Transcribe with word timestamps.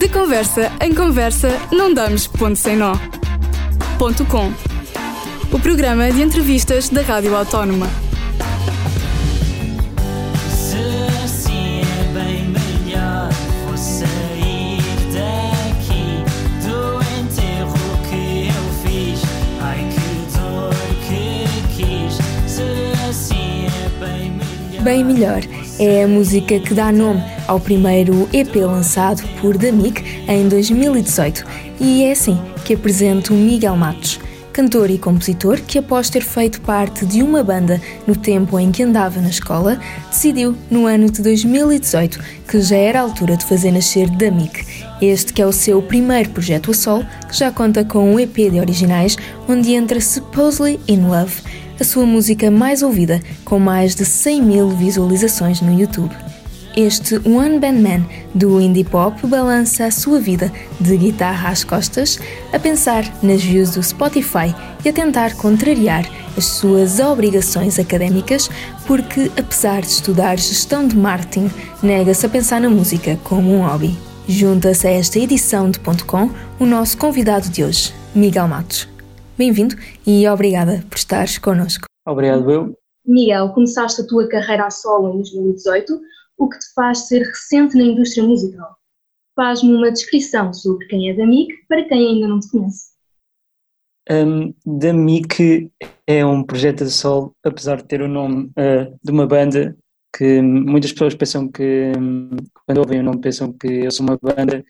De 0.00 0.08
conversa 0.08 0.72
em 0.80 0.94
conversa, 0.94 1.50
não 1.70 1.92
damos 1.92 2.26
ponto 2.26 2.56
sem 2.56 2.74
nó. 2.74 2.96
Ponto 3.98 4.24
com. 4.24 4.50
O 5.52 5.60
programa 5.60 6.10
de 6.10 6.22
entrevistas 6.22 6.88
da 6.88 7.02
Rádio 7.02 7.36
Autónoma. 7.36 7.86
Se 10.48 10.78
assim 11.22 11.82
é 11.82 12.04
bem 12.14 12.46
melhor 12.46 13.28
vou 13.66 13.76
sair 13.76 14.80
daqui 15.12 16.24
do 16.64 16.96
enterro 17.20 17.74
que 18.08 18.48
eu 18.48 18.64
fiz. 18.82 19.20
Ai 19.60 19.86
que 19.90 20.38
dor 20.38 20.74
que 21.06 21.76
quis. 21.76 22.14
Se 22.50 22.62
assim 23.06 23.66
é 23.66 23.88
bem 24.02 24.30
melhor. 24.30 24.82
Bem 24.82 25.04
Melhor 25.04 25.42
é 25.78 26.04
a 26.04 26.08
música 26.08 26.58
que 26.58 26.72
dá 26.72 26.90
nome 26.90 27.22
ao 27.50 27.58
primeiro 27.58 28.28
EP 28.32 28.54
lançado 28.54 29.26
por 29.40 29.58
Damic 29.58 30.04
em 30.28 30.48
2018 30.48 31.44
e 31.80 32.04
é 32.04 32.12
assim 32.12 32.40
que 32.64 32.74
apresento 32.74 33.34
Miguel 33.34 33.76
Matos, 33.76 34.20
cantor 34.52 34.88
e 34.88 34.96
compositor 34.96 35.60
que 35.60 35.76
após 35.76 36.08
ter 36.08 36.22
feito 36.22 36.60
parte 36.60 37.04
de 37.04 37.24
uma 37.24 37.42
banda 37.42 37.82
no 38.06 38.14
tempo 38.14 38.56
em 38.56 38.70
que 38.70 38.84
andava 38.84 39.20
na 39.20 39.30
escola, 39.30 39.80
decidiu 40.08 40.56
no 40.70 40.86
ano 40.86 41.10
de 41.10 41.20
2018 41.22 42.20
que 42.46 42.60
já 42.60 42.76
era 42.76 43.00
a 43.00 43.02
altura 43.02 43.36
de 43.36 43.44
fazer 43.44 43.72
nascer 43.72 44.08
Damic. 44.08 44.64
Este 45.02 45.32
que 45.32 45.42
é 45.42 45.46
o 45.46 45.52
seu 45.52 45.82
primeiro 45.82 46.30
projeto 46.30 46.70
a 46.70 46.74
solo, 46.74 47.04
que 47.28 47.36
já 47.36 47.50
conta 47.50 47.84
com 47.84 48.14
um 48.14 48.20
EP 48.20 48.36
de 48.48 48.60
originais 48.60 49.16
onde 49.48 49.72
entra 49.72 50.00
Supposedly 50.00 50.78
in 50.86 51.08
Love, 51.08 51.42
a 51.80 51.82
sua 51.82 52.06
música 52.06 52.48
mais 52.48 52.80
ouvida, 52.80 53.20
com 53.44 53.58
mais 53.58 53.96
de 53.96 54.04
100 54.04 54.40
mil 54.40 54.68
visualizações 54.68 55.60
no 55.60 55.76
YouTube. 55.76 56.14
Este 56.76 57.16
One 57.28 57.58
Band 57.58 57.80
Man 57.80 58.06
do 58.32 58.60
indie 58.60 58.84
pop 58.84 59.26
balança 59.26 59.86
a 59.86 59.90
sua 59.90 60.20
vida 60.20 60.52
de 60.80 60.96
guitarra 60.96 61.48
às 61.48 61.64
costas, 61.64 62.18
a 62.52 62.58
pensar 62.60 63.02
nas 63.22 63.42
views 63.42 63.74
do 63.74 63.82
Spotify 63.82 64.54
e 64.84 64.88
a 64.88 64.92
tentar 64.92 65.36
contrariar 65.36 66.04
as 66.36 66.44
suas 66.44 67.00
obrigações 67.00 67.78
académicas, 67.78 68.48
porque, 68.86 69.32
apesar 69.36 69.80
de 69.80 69.88
estudar 69.88 70.38
gestão 70.38 70.86
de 70.86 70.96
marketing, 70.96 71.50
nega-se 71.82 72.24
a 72.24 72.28
pensar 72.28 72.60
na 72.60 72.70
música 72.70 73.18
como 73.24 73.52
um 73.52 73.66
hobby. 73.66 73.98
Junta-se 74.28 74.86
a 74.86 74.92
esta 74.92 75.18
edição 75.18 75.70
de 75.70 75.80
Ponto 75.80 76.06
Com 76.06 76.30
o 76.60 76.64
nosso 76.64 76.96
convidado 76.96 77.48
de 77.48 77.64
hoje, 77.64 77.92
Miguel 78.14 78.46
Matos. 78.46 78.88
Bem-vindo 79.36 79.74
e 80.06 80.28
obrigada 80.28 80.84
por 80.88 80.96
estares 80.96 81.36
connosco. 81.36 81.86
Obrigado, 82.06 82.48
eu. 82.48 82.74
Miguel, 83.04 83.48
começaste 83.48 84.02
a 84.02 84.06
tua 84.06 84.28
carreira 84.28 84.66
a 84.66 84.70
solo 84.70 85.14
em 85.14 85.16
2018, 85.16 86.00
o 86.40 86.48
que 86.48 86.58
te 86.58 86.72
faz 86.74 87.06
ser 87.06 87.22
recente 87.22 87.76
na 87.76 87.84
indústria 87.84 88.24
musical. 88.24 88.74
Faz-me 89.36 89.74
uma 89.74 89.92
descrição 89.92 90.52
sobre 90.52 90.86
quem 90.86 91.10
é 91.10 91.14
Damic 91.14 91.52
para 91.68 91.84
quem 91.84 92.14
ainda 92.14 92.26
não 92.26 92.40
te 92.40 92.50
conhece. 92.50 92.90
Um, 94.10 94.52
da 94.66 94.92
MIC 94.92 95.70
é 96.06 96.24
um 96.24 96.42
projeto 96.42 96.84
de 96.84 96.90
sol, 96.90 97.36
apesar 97.44 97.76
de 97.76 97.84
ter 97.84 98.00
o 98.00 98.08
nome 98.08 98.46
uh, 98.46 98.98
de 99.04 99.12
uma 99.12 99.26
banda 99.26 99.76
que 100.16 100.40
muitas 100.42 100.92
pessoas 100.92 101.14
pensam 101.14 101.46
que, 101.46 101.92
um, 101.96 102.30
quando 102.66 102.78
ouvem 102.78 103.00
o 103.00 103.02
nome, 103.04 103.20
pensam 103.20 103.52
que 103.52 103.68
eu 103.68 103.90
sou 103.92 104.04
uma 104.04 104.18
banda. 104.20 104.64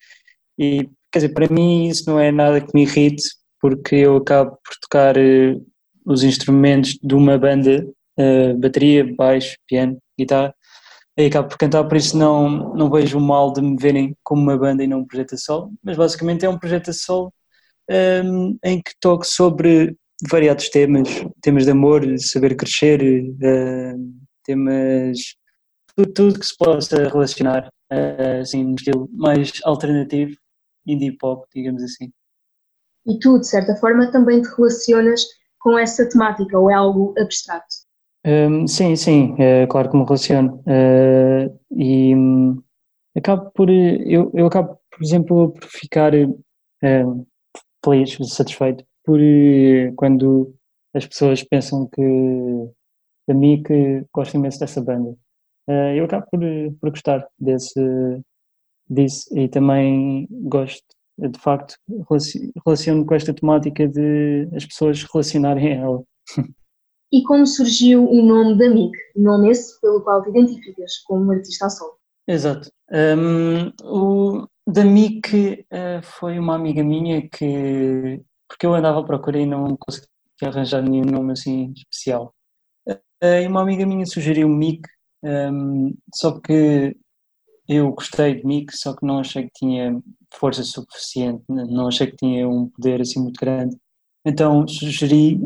E, 0.58 0.90
quer 1.10 1.20
dizer, 1.20 1.32
para 1.32 1.48
mim 1.48 1.88
isso 1.88 2.10
não 2.10 2.20
é 2.20 2.30
nada 2.30 2.60
que 2.60 2.74
me 2.74 2.82
irrite, 2.82 3.22
porque 3.60 3.94
eu 3.94 4.16
acabo 4.16 4.50
por 4.62 4.74
tocar 4.82 5.16
uh, 5.16 5.66
os 6.04 6.22
instrumentos 6.22 6.98
de 7.02 7.14
uma 7.14 7.38
banda, 7.38 7.86
uh, 8.18 8.58
bateria, 8.58 9.14
baixo, 9.14 9.56
piano, 9.66 9.96
guitarra, 10.18 10.54
e 11.20 11.26
acabo 11.26 11.48
por 11.48 11.58
cantar, 11.58 11.84
por 11.84 11.96
isso 11.96 12.16
não, 12.16 12.74
não 12.74 12.90
vejo 12.90 13.18
o 13.18 13.20
mal 13.20 13.52
de 13.52 13.60
me 13.60 13.76
verem 13.76 14.16
como 14.22 14.42
uma 14.42 14.56
banda 14.56 14.82
e 14.82 14.86
não 14.86 15.00
um 15.00 15.06
projeto 15.06 15.34
a 15.34 15.38
solo, 15.38 15.72
mas 15.82 15.96
basicamente 15.96 16.44
é 16.44 16.48
um 16.48 16.58
projeto 16.58 16.90
a 16.90 16.92
solo 16.92 17.32
um, 17.90 18.58
em 18.64 18.80
que 18.80 18.92
toco 19.00 19.24
sobre 19.24 19.96
variados 20.28 20.68
temas, 20.68 21.08
temas 21.42 21.64
de 21.64 21.70
amor, 21.70 22.02
saber 22.18 22.56
crescer, 22.56 23.00
uh, 23.02 24.20
temas, 24.44 25.18
tudo, 25.96 26.12
tudo 26.12 26.40
que 26.40 26.46
se 26.46 26.56
possa 26.56 27.08
relacionar, 27.08 27.68
uh, 27.92 28.40
assim, 28.40 28.64
num 28.64 28.74
estilo 28.74 29.08
mais 29.12 29.52
alternativo, 29.64 30.36
indie 30.86 31.16
pop, 31.16 31.46
digamos 31.54 31.82
assim. 31.82 32.12
E 33.06 33.18
tu, 33.18 33.38
de 33.38 33.48
certa 33.48 33.74
forma, 33.76 34.10
também 34.12 34.42
te 34.42 34.48
relacionas 34.56 35.24
com 35.58 35.78
essa 35.78 36.08
temática 36.08 36.58
ou 36.58 36.70
é 36.70 36.74
algo 36.74 37.14
abstrato? 37.18 37.66
Um, 38.24 38.66
sim, 38.66 38.96
sim, 38.96 39.34
é 39.38 39.66
claro 39.66 39.90
que 39.90 39.96
me 39.96 40.04
relaciono. 40.04 40.62
Uh, 40.66 41.58
e 41.70 42.14
um, 42.14 42.62
acabo 43.16 43.50
por. 43.52 43.70
Eu, 43.70 44.30
eu 44.34 44.46
acabo, 44.46 44.78
por 44.90 45.02
exemplo, 45.02 45.52
por 45.52 45.64
ficar 45.68 46.12
uh, 46.14 47.26
feliz, 47.84 48.16
satisfeito, 48.34 48.84
por 49.04 49.18
uh, 49.18 49.94
quando 49.96 50.54
as 50.94 51.06
pessoas 51.06 51.42
pensam 51.42 51.88
que 51.88 52.02
a 53.30 53.34
mim 53.34 53.62
que 53.62 54.04
gosto 54.12 54.34
imenso 54.36 54.60
dessa 54.60 54.82
banda. 54.82 55.16
Eu 55.94 56.04
acabo 56.04 56.26
por, 56.32 56.40
por 56.80 56.90
gostar 56.90 57.28
desse, 57.38 57.80
disso 58.88 59.28
e 59.38 59.48
também 59.48 60.26
gosto, 60.30 60.84
de 61.16 61.38
facto, 61.38 61.76
relaciono 62.66 63.06
com 63.06 63.14
esta 63.14 63.32
temática 63.32 63.86
de 63.86 64.48
as 64.54 64.66
pessoas 64.66 65.04
relacionarem 65.04 65.72
a 65.72 65.76
ela. 65.76 66.02
E 67.12 67.22
como 67.24 67.46
surgiu 67.46 68.08
o 68.08 68.22
nome 68.22 68.56
da 68.56 68.68
MIC, 68.68 68.92
nome 69.16 69.50
esse 69.50 69.80
pelo 69.80 70.00
qual 70.00 70.22
te 70.22 70.30
identificas 70.30 70.98
como 70.98 71.32
artista 71.32 71.66
a 71.66 71.70
solo? 71.70 71.98
Exato. 72.26 72.70
Um, 72.92 73.72
o 73.82 74.46
da 74.66 74.84
MIC 74.84 75.66
uh, 75.72 76.02
foi 76.02 76.38
uma 76.38 76.54
amiga 76.54 76.84
minha 76.84 77.28
que, 77.28 78.22
porque 78.48 78.64
eu 78.64 78.74
andava 78.74 79.00
à 79.00 79.04
procura 79.04 79.40
e 79.40 79.46
não 79.46 79.76
conseguia 79.76 80.08
arranjar 80.44 80.82
nenhum 80.82 81.04
nome 81.04 81.32
assim 81.32 81.72
especial. 81.76 82.32
Uh, 82.88 82.98
e 83.20 83.46
uma 83.48 83.62
amiga 83.62 83.84
minha 83.84 84.06
sugeriu 84.06 84.48
MIC, 84.48 84.82
um, 85.24 85.92
só 86.14 86.38
que 86.40 86.96
eu 87.68 87.90
gostei 87.92 88.36
de 88.36 88.46
MIC, 88.46 88.76
só 88.76 88.94
que 88.94 89.04
não 89.04 89.18
achei 89.18 89.44
que 89.44 89.52
tinha 89.54 90.00
força 90.32 90.62
suficiente, 90.62 91.42
não 91.48 91.88
achei 91.88 92.06
que 92.06 92.16
tinha 92.16 92.48
um 92.48 92.68
poder 92.68 93.00
assim 93.00 93.20
muito 93.20 93.40
grande. 93.40 93.76
Então 94.24 94.66
sugeri 94.68 95.36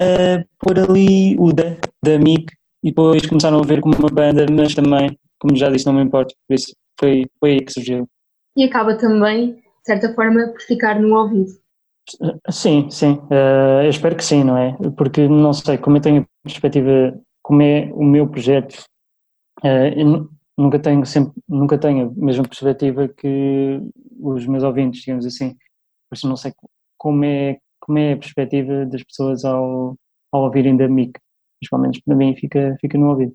uh, 0.00 0.44
pôr 0.58 0.78
ali 0.78 1.36
o 1.38 1.52
da, 1.52 1.76
da 2.02 2.18
MIC 2.18 2.52
e 2.82 2.88
depois 2.88 3.26
começaram 3.26 3.60
a 3.60 3.62
ver 3.62 3.80
como 3.80 3.96
uma 3.96 4.08
banda, 4.08 4.46
mas 4.50 4.74
também, 4.74 5.18
como 5.38 5.56
já 5.56 5.70
disse, 5.70 5.86
não 5.86 5.94
me 5.94 6.02
importa, 6.02 6.34
por 6.46 6.54
isso 6.54 6.74
foi, 6.98 7.26
foi 7.40 7.52
aí 7.52 7.60
que 7.60 7.72
surgiu. 7.72 8.08
E 8.56 8.64
acaba 8.64 8.96
também, 8.96 9.54
de 9.54 9.62
certa 9.84 10.14
forma, 10.14 10.48
por 10.48 10.60
ficar 10.60 11.00
no 11.00 11.16
ouvido. 11.16 11.50
Sim, 12.50 12.90
sim, 12.90 13.12
uh, 13.30 13.82
eu 13.82 13.88
espero 13.88 14.14
que 14.16 14.24
sim, 14.24 14.44
não 14.44 14.58
é? 14.58 14.76
Porque 14.96 15.26
não 15.26 15.52
sei, 15.54 15.78
como 15.78 15.96
eu 15.96 16.02
tenho 16.02 16.22
a 16.22 16.26
perspectiva, 16.42 17.18
como 17.42 17.62
é 17.62 17.90
o 17.94 18.04
meu 18.04 18.28
projeto, 18.28 18.84
uh, 19.64 20.28
nunca 20.56 20.78
tenho 20.78 21.04
sempre, 21.06 21.32
nunca 21.48 21.78
tenho 21.78 22.08
a 22.08 22.24
mesma 22.24 22.44
perspectiva 22.44 23.08
que 23.08 23.80
os 24.20 24.46
meus 24.46 24.62
ouvintes, 24.62 25.00
digamos 25.00 25.24
assim. 25.24 25.54
Por 26.08 26.16
isso 26.16 26.28
não 26.28 26.36
sei 26.36 26.52
como 26.98 27.24
é 27.24 27.58
como 27.84 27.98
é 27.98 28.14
a 28.14 28.16
perspectiva 28.16 28.86
das 28.86 29.02
pessoas 29.02 29.44
ao, 29.44 29.94
ao 30.32 30.44
ouvirem 30.44 30.76
da 30.76 30.88
MIC, 30.88 31.12
principalmente 31.60 32.02
para 32.04 32.16
mim 32.16 32.34
fica, 32.34 32.76
fica 32.80 32.96
no 32.96 33.10
ouvido. 33.10 33.34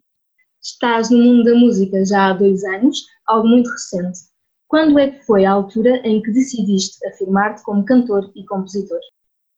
Estás 0.62 1.12
no 1.12 1.20
mundo 1.20 1.44
da 1.44 1.54
música 1.54 2.04
já 2.04 2.30
há 2.30 2.34
dois 2.34 2.64
anos, 2.64 3.06
algo 3.28 3.48
muito 3.48 3.70
recente. 3.70 4.20
Quando 4.68 4.98
é 5.00 5.12
que 5.12 5.26
foi 5.26 5.46
a 5.46 5.52
altura 5.52 5.98
em 6.04 6.22
que 6.22 6.32
decidiste 6.32 7.06
afirmar-te 7.08 7.64
como 7.64 7.86
cantor 7.86 8.32
e 8.36 8.44
compositor? 8.46 9.00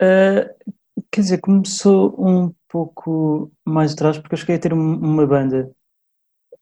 Uh, 0.02 0.74
quer 1.12 1.22
dizer, 1.22 1.38
começou 1.40 2.14
um 2.18 2.54
pouco 2.70 3.52
mais 3.66 3.94
atrás, 3.94 4.18
porque 4.18 4.36
eu 4.36 4.38
cheguei 4.38 4.58
a 4.58 4.60
ter 4.60 4.74
uma 4.74 5.26
banda 5.26 5.72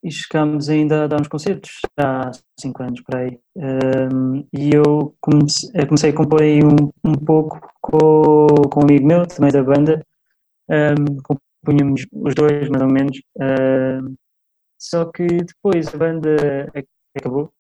e 0.04 0.12
chegámos 0.12 0.70
ainda 0.70 1.04
a 1.04 1.08
dar 1.08 1.22
uns 1.22 1.28
concertos 1.28 1.80
há 1.98 2.32
cinco 2.60 2.84
anos 2.84 3.02
por 3.02 3.16
aí. 3.16 3.40
Um, 3.56 4.46
e 4.54 4.74
eu 4.74 5.16
comecei, 5.22 5.86
comecei, 5.86 6.10
a 6.12 6.16
compor 6.16 6.42
aí 6.42 6.62
um, 6.64 6.92
um 7.04 7.14
pouco 7.14 7.60
com, 7.82 8.48
com 8.70 8.80
um 8.80 8.84
amigo 8.84 9.08
meu, 9.08 9.28
também 9.28 9.52
da 9.52 9.64
banda. 9.64 10.06
Um, 10.70 11.18
compunhamos 11.24 12.06
os 12.12 12.36
dois, 12.36 12.70
mais 12.70 12.82
ou 12.82 12.90
menos. 12.90 13.22
Um, 13.38 14.16
só 14.78 15.06
que 15.12 15.26
depois 15.28 15.94
a 15.94 15.98
banda 15.98 16.36
acabou 17.18 17.52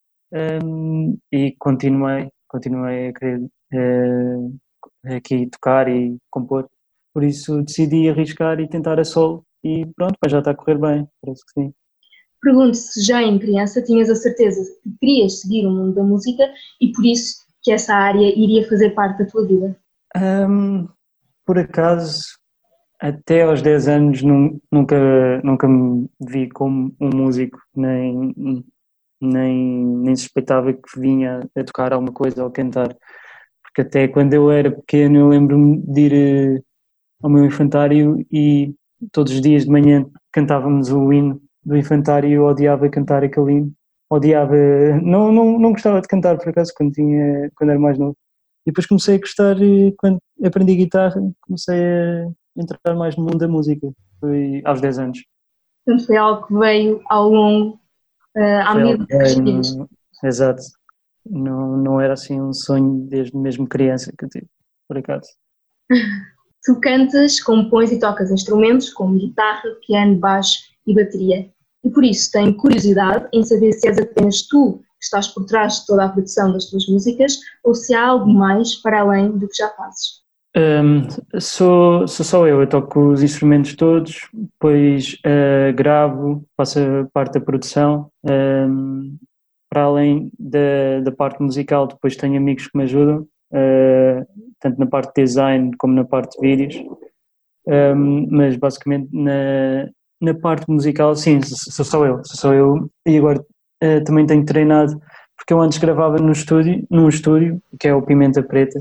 e 1.31 1.55
continuei, 1.59 2.29
continuei 2.47 3.09
a 3.09 3.13
querer 3.13 3.41
uh, 3.73 4.59
aqui 5.15 5.47
tocar 5.47 5.87
e 5.89 6.17
compor. 6.29 6.69
Por 7.13 7.23
isso 7.23 7.61
decidi 7.63 8.09
arriscar 8.09 8.59
e 8.59 8.69
tentar 8.69 8.99
a 8.99 9.03
solo 9.03 9.43
e 9.63 9.85
pronto, 9.95 10.15
mas 10.21 10.31
já 10.31 10.39
está 10.39 10.51
a 10.51 10.55
correr 10.55 10.77
bem, 10.77 11.07
parece 11.21 11.43
que 11.45 11.61
sim. 11.61 11.73
Pergunto 12.41 12.77
se 12.77 13.01
já 13.01 13.21
em 13.21 13.37
criança 13.37 13.81
tinhas 13.81 14.09
a 14.09 14.15
certeza 14.15 14.61
que 14.83 14.91
querias 14.99 15.41
seguir 15.41 15.65
o 15.65 15.71
mundo 15.71 15.93
da 15.93 16.03
música 16.03 16.43
e 16.79 16.91
por 16.91 17.05
isso 17.05 17.45
que 17.61 17.71
essa 17.71 17.93
área 17.93 18.27
iria 18.37 18.67
fazer 18.67 18.91
parte 18.91 19.19
da 19.19 19.29
tua 19.29 19.45
vida. 19.45 19.75
Um, 20.15 20.87
por 21.45 21.57
acaso, 21.57 22.23
até 22.99 23.43
aos 23.43 23.61
10 23.61 23.87
anos 23.87 24.21
nunca, 24.71 25.41
nunca 25.43 25.67
me 25.67 26.09
vi 26.19 26.49
como 26.49 26.95
um 26.99 27.09
músico, 27.09 27.59
nem, 27.75 28.33
nem, 29.21 29.85
nem 29.85 30.15
suspeitava 30.15 30.71
que 30.73 30.99
vinha 30.99 31.41
a 31.55 31.63
tocar 31.63 31.91
alguma 31.91 32.13
coisa 32.13 32.43
ou 32.43 32.51
cantar. 32.51 32.95
Porque 33.63 33.81
até 33.81 34.07
quando 34.07 34.33
eu 34.33 34.49
era 34.49 34.71
pequeno 34.71 35.17
eu 35.17 35.27
lembro-me 35.27 35.77
de 35.77 36.01
ir 36.01 36.13
eh, 36.13 36.61
ao 37.21 37.29
meu 37.29 37.45
infantário 37.45 38.25
e 38.31 38.73
todos 39.11 39.33
os 39.33 39.41
dias 39.41 39.65
de 39.65 39.71
manhã 39.71 40.05
cantávamos 40.31 40.91
o 40.91 41.11
hino 41.11 41.41
do 41.69 41.77
infantário 41.77 42.31
eu 42.31 42.45
odiava 42.45 42.89
cantar 42.89 43.23
aquele 43.23 43.53
hino. 43.53 43.73
Odiava, 44.11 44.55
não, 45.03 45.31
não, 45.31 45.59
não 45.59 45.71
gostava 45.71 46.01
de 46.01 46.07
cantar 46.07 46.35
por 46.39 46.49
acaso 46.49 46.73
quando, 46.75 46.93
tinha, 46.93 47.51
quando 47.55 47.69
era 47.69 47.79
mais 47.79 47.97
novo. 47.97 48.17
E 48.65 48.71
depois 48.71 48.87
comecei 48.87 49.15
a 49.15 49.19
gostar 49.19 49.61
e 49.61 49.93
quando 49.99 50.17
aprendi 50.43 50.75
guitarra 50.75 51.21
comecei 51.41 51.79
a 51.79 52.27
entrar 52.57 52.95
mais 52.95 53.15
no 53.15 53.23
mundo 53.23 53.37
da 53.37 53.47
música. 53.47 53.87
Foi 54.19 54.63
aos 54.65 54.81
10 54.81 54.99
anos. 54.99 55.19
Portanto, 55.85 56.07
foi 56.07 56.17
algo 56.17 56.47
que 56.47 56.53
veio 56.55 57.01
ao 57.07 57.29
longo, 57.29 57.79
uh, 58.35 58.61
à 58.65 58.73
medida 58.73 59.05
que 59.05 59.15
crescias. 59.15 59.77
Exato. 60.23 60.63
Não, 61.23 61.77
não 61.77 62.01
era 62.01 62.13
assim 62.13 62.41
um 62.41 62.51
sonho 62.51 63.05
desde 63.07 63.37
mesmo 63.37 63.67
criança 63.67 64.11
que 64.17 64.25
eu 64.25 64.29
tive, 64.29 64.47
por 64.87 64.97
acaso. 64.97 65.29
Tu 66.65 66.77
cantas, 66.81 67.39
compões 67.39 67.89
e 67.89 67.99
tocas 67.99 68.31
instrumentos 68.31 68.89
como 68.89 69.17
guitarra, 69.17 69.63
piano, 69.87 70.19
baixo 70.19 70.59
e 70.85 70.93
bateria. 70.93 71.49
E 71.83 71.89
por 71.89 72.03
isso 72.03 72.31
tenho 72.31 72.55
curiosidade 72.55 73.27
em 73.33 73.43
saber 73.43 73.73
se 73.73 73.87
és 73.87 73.97
apenas 73.97 74.47
tu 74.47 74.81
que 74.99 75.05
estás 75.05 75.27
por 75.29 75.45
trás 75.45 75.79
de 75.79 75.85
toda 75.87 76.05
a 76.05 76.09
produção 76.09 76.51
das 76.51 76.65
tuas 76.65 76.85
músicas 76.87 77.39
ou 77.63 77.73
se 77.73 77.93
há 77.93 78.07
algo 78.07 78.27
mais 78.27 78.75
para 78.75 79.01
além 79.01 79.31
do 79.31 79.47
que 79.47 79.55
já 79.55 79.69
fazes. 79.69 80.19
Hum, 80.57 81.07
sou, 81.39 82.07
sou 82.07 82.25
só 82.25 82.47
eu, 82.47 82.59
eu 82.59 82.67
toco 82.67 83.11
os 83.11 83.21
instrumentos 83.21 83.75
todos, 83.75 84.27
depois 84.33 85.17
eh, 85.23 85.71
gravo, 85.73 86.43
faço 86.57 86.79
parte 87.13 87.33
da 87.33 87.45
produção. 87.45 88.11
hum, 88.23 89.17
para 89.69 89.83
além 89.83 90.31
da, 90.39 90.99
da 91.03 91.11
parte 91.11 91.43
musical, 91.43 91.85
depois 91.85 92.15
tenho 92.15 92.37
amigos 92.37 92.65
que 92.67 92.75
me 92.75 92.85
ajudam, 92.85 93.27
eh, 93.53 94.25
tanto 94.59 94.79
na 94.79 94.87
parte 94.87 95.13
de 95.13 95.23
design 95.23 95.71
como 95.77 95.93
na 95.93 96.03
parte 96.03 96.39
de 96.39 96.47
vídeos. 96.47 96.83
Hum, 97.67 98.27
mas 98.31 98.57
basicamente 98.57 99.09
na, 99.13 99.87
na 100.21 100.33
parte 100.33 100.69
musical, 100.69 101.15
sim, 101.15 101.41
sou 101.41 101.85
só 101.85 102.05
eu, 102.05 102.23
sou 102.25 102.35
só 102.35 102.53
eu. 102.53 102.89
E 103.05 103.17
agora 103.17 103.43
eh, 103.81 104.01
também 104.01 104.25
tenho 104.25 104.45
treinado, 104.45 104.99
porque 105.37 105.53
eu 105.53 105.61
antes 105.61 105.77
gravava 105.77 106.17
no 106.17 106.31
estúdio, 106.31 106.85
num 106.89 107.09
estúdio, 107.09 107.61
que 107.79 107.87
é 107.87 107.93
o 107.93 108.01
Pimenta 108.01 108.43
Preta. 108.43 108.79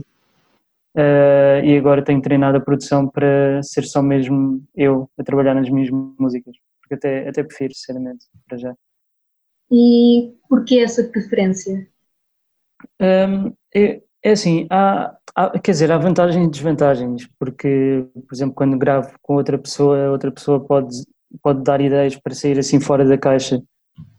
Uh, 0.97 1.63
e 1.63 1.77
agora 1.79 2.03
tenho 2.03 2.21
treinado 2.21 2.57
a 2.57 2.61
produção 2.61 3.07
para 3.07 3.63
ser 3.63 3.85
só 3.85 4.03
mesmo 4.03 4.61
eu 4.75 5.09
a 5.17 5.23
trabalhar 5.23 5.55
nas 5.55 5.71
minhas 5.71 5.91
músicas, 5.91 6.57
porque 6.81 6.95
até, 6.95 7.29
até 7.29 7.45
prefiro, 7.45 7.73
sinceramente, 7.73 8.27
para 8.49 8.59
já. 8.59 8.75
E 9.71 10.35
porquê 10.49 10.81
essa 10.81 11.05
preferência? 11.05 11.87
Um, 13.01 13.53
é, 13.73 14.03
é 14.23 14.31
assim, 14.33 14.67
há, 14.71 15.17
há- 15.37 15.59
quer 15.61 15.73
dizer, 15.73 15.93
há 15.93 15.99
vantagens 15.99 16.47
e 16.47 16.51
desvantagens, 16.51 17.29
porque, 17.39 18.07
por 18.27 18.35
exemplo, 18.35 18.55
quando 18.55 18.79
gravo 18.79 19.15
com 19.23 19.35
outra 19.35 19.59
pessoa, 19.59 20.11
outra 20.11 20.33
pessoa 20.33 20.65
pode, 20.65 21.05
pode 21.43 21.63
dar 21.63 21.81
ideias 21.81 22.17
para 22.17 22.35
sair 22.35 22.59
assim 22.59 22.81
fora 22.81 23.05
da 23.05 23.19
caixa, 23.19 23.63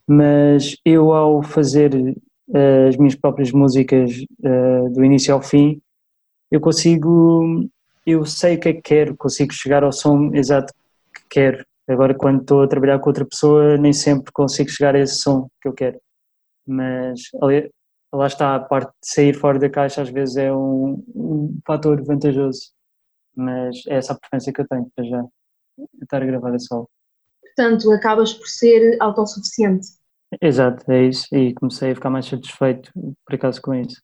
mas 0.08 0.76
eu, 0.84 1.14
ao 1.14 1.44
fazer 1.44 1.94
uh, 1.94 2.88
as 2.88 2.98
minhas 2.98 3.16
próprias 3.16 3.52
músicas 3.52 4.12
uh, 4.40 4.92
do 4.92 5.04
início 5.04 5.34
ao 5.34 5.42
fim, 5.42 5.82
eu 6.52 6.60
consigo, 6.60 7.70
eu 8.06 8.26
sei 8.26 8.56
o 8.56 8.60
que 8.60 8.70
é 8.70 8.74
que 8.74 8.82
quero, 8.82 9.16
consigo 9.16 9.54
chegar 9.54 9.84
ao 9.84 9.92
som 9.92 10.32
exato 10.34 10.74
que 11.14 11.22
quero. 11.30 11.66
Agora, 11.88 12.16
quando 12.16 12.42
estou 12.42 12.64
a 12.64 12.68
trabalhar 12.68 13.00
com 13.00 13.10
outra 13.10 13.26
pessoa, 13.26 13.78
nem 13.78 13.94
sempre 13.94 14.32
consigo 14.32 14.70
chegar 14.70 14.96
a 14.96 15.00
esse 15.00 15.18
som 15.18 15.48
que 15.62 15.68
eu 15.68 15.74
quero. 15.74 16.00
Mas 16.68 17.22
ali, 17.42 17.70
lá 18.14 18.28
está, 18.28 18.56
a 18.56 18.60
parte 18.60 18.90
de 18.90 19.08
sair 19.10 19.36
fora 19.36 19.60
da 19.60 19.70
caixa 19.70 20.02
às 20.02 20.10
vezes 20.10 20.38
é 20.38 20.54
um, 20.54 21.04
um 21.16 21.60
fator 21.66 22.04
vantajoso. 22.04 22.72
Mas 23.36 23.76
é 23.88 23.96
essa 23.96 24.14
a 24.14 24.20
preferência 24.20 24.54
que 24.54 24.62
eu 24.62 24.68
tenho 24.68 24.92
para 24.96 25.06
já, 25.06 25.26
estar 26.02 26.22
a 26.24 26.26
gravar 26.26 26.54
a 26.54 26.60
solo. 26.60 26.90
Portanto, 27.60 27.92
acabas 27.92 28.34
por 28.34 28.48
ser 28.48 28.96
autossuficiente. 29.02 29.86
Exato, 30.42 30.90
é 30.90 31.04
isso. 31.04 31.26
E 31.36 31.54
comecei 31.54 31.92
a 31.92 31.96
ficar 31.96 32.10
mais 32.10 32.26
satisfeito, 32.26 32.90
por 33.26 33.36
acaso, 33.36 33.62
com 33.62 33.76
isso. 33.76 34.02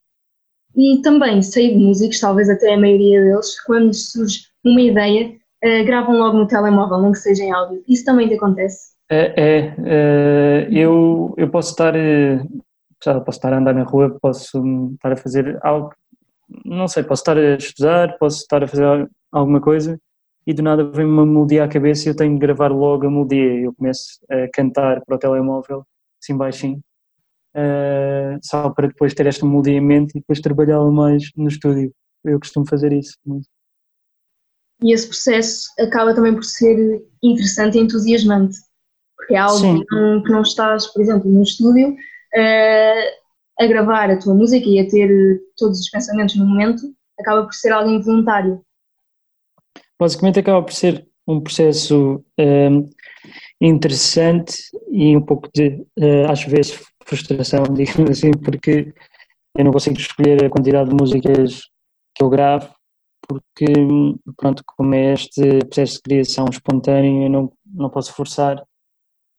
E 0.76 1.02
também 1.02 1.42
sei 1.42 1.70
de 1.74 1.78
músicos, 1.78 2.20
talvez 2.20 2.50
até 2.50 2.74
a 2.74 2.78
maioria 2.78 3.22
deles, 3.24 3.58
quando 3.62 3.94
surge 3.94 4.42
uma 4.62 4.82
ideia, 4.82 5.38
eh, 5.64 5.84
gravam 5.86 6.18
logo 6.18 6.38
no 6.38 6.46
telemóvel, 6.48 7.00
nem 7.02 7.14
que 7.14 7.18
seja 7.20 7.46
em 7.46 7.52
áudio. 7.54 7.82
Isso 7.88 8.04
também 8.04 8.28
te 8.28 8.34
acontece? 8.34 8.94
É, 9.10 9.42
é, 9.42 9.76
eh, 9.86 10.68
eu, 10.70 11.34
eu 11.38 11.50
posso 11.50 11.70
estar, 11.70 11.96
eh, 11.96 12.44
posso 13.02 13.38
estar 13.38 13.54
a 13.54 13.58
andar 13.58 13.74
na 13.74 13.84
rua, 13.84 14.18
posso 14.22 14.62
estar 14.96 15.14
a 15.14 15.16
fazer 15.16 15.58
algo, 15.64 15.94
não 16.66 16.90
sei, 16.90 17.04
posso 17.04 17.22
estar 17.22 17.38
a 17.38 17.56
estudar, 17.56 18.18
posso 18.18 18.40
estar 18.42 18.62
a 18.66 18.68
fazer 18.68 18.84
al- 18.84 19.08
alguma 19.32 19.62
coisa 19.62 19.98
e 20.46 20.54
do 20.54 20.62
nada 20.62 20.84
vem 20.84 21.06
uma 21.06 21.26
melodia 21.26 21.64
à 21.64 21.68
cabeça 21.68 22.08
e 22.08 22.12
eu 22.12 22.16
tenho 22.16 22.34
de 22.34 22.40
gravar 22.40 22.72
logo 22.72 23.08
a 23.08 23.10
melodia. 23.10 23.62
Eu 23.62 23.74
começo 23.74 24.20
a 24.30 24.48
cantar 24.54 25.02
para 25.04 25.16
o 25.16 25.20
telemóvel, 25.20 25.84
assim 26.22 26.38
baixinho, 26.38 26.80
eh, 27.56 28.38
só 28.44 28.70
para 28.70 28.88
depois 28.88 29.14
ter 29.14 29.26
esta 29.26 29.46
melodia 29.46 29.74
em 29.74 29.82
mente 29.82 30.12
e 30.12 30.20
depois 30.20 30.40
trabalhá-la 30.40 30.92
mais 30.92 31.32
no 31.36 31.48
estúdio. 31.48 31.92
Eu 32.24 32.40
costumo 32.40 32.68
fazer 32.68 32.94
isso. 32.94 33.18
E 34.84 34.94
esse 34.94 35.08
processo 35.08 35.70
acaba 35.80 36.14
também 36.14 36.34
por 36.34 36.44
ser 36.44 37.02
interessante 37.24 37.78
e 37.78 37.82
entusiasmante, 37.82 38.58
porque 39.16 39.34
é 39.34 39.38
algo 39.38 39.58
Sim. 39.58 39.80
que 40.24 40.32
não, 40.32 40.42
estás, 40.42 40.88
por 40.88 41.02
exemplo, 41.02 41.32
num 41.32 41.44
estúdio 41.44 41.96
eh, 42.36 43.14
a 43.58 43.66
gravar 43.68 44.12
a 44.12 44.20
tua 44.20 44.34
música 44.34 44.68
e 44.68 44.80
a 44.80 44.88
ter 44.88 45.42
todos 45.58 45.80
os 45.80 45.90
pensamentos 45.90 46.36
no 46.36 46.46
momento, 46.46 46.82
acaba 47.20 47.44
por 47.44 47.54
ser 47.54 47.72
algo 47.72 47.90
involuntário. 47.90 48.62
Basicamente 50.00 50.40
acaba 50.40 50.62
por 50.64 50.74
ser 50.74 51.08
um 51.28 51.42
processo 51.42 52.24
hum, 52.40 52.90
interessante 53.62 54.56
e 54.92 55.16
um 55.16 55.22
pouco 55.22 55.50
de, 55.54 55.86
eh, 55.98 56.26
às 56.30 56.44
vezes, 56.44 56.80
frustração, 57.06 57.64
digamos 57.74 58.12
assim, 58.12 58.32
porque 58.32 58.94
eu 59.58 59.66
não 59.66 59.72
consigo 59.72 59.98
escolher 59.98 60.46
a 60.46 60.50
quantidade 60.50 60.90
de 60.90 60.96
músicas 60.96 61.62
que 62.16 62.24
eu 62.24 62.30
gravo, 62.30 62.74
porque, 63.28 63.66
pronto, 64.38 64.64
como 64.66 64.96
é 64.96 65.14
este 65.14 65.60
processo 65.66 65.96
de 65.96 66.02
criação 66.02 66.46
espontâneo, 66.52 67.24
eu 67.24 67.30
não, 67.30 67.54
não 67.66 67.90
posso 67.90 68.14
forçar, 68.14 68.64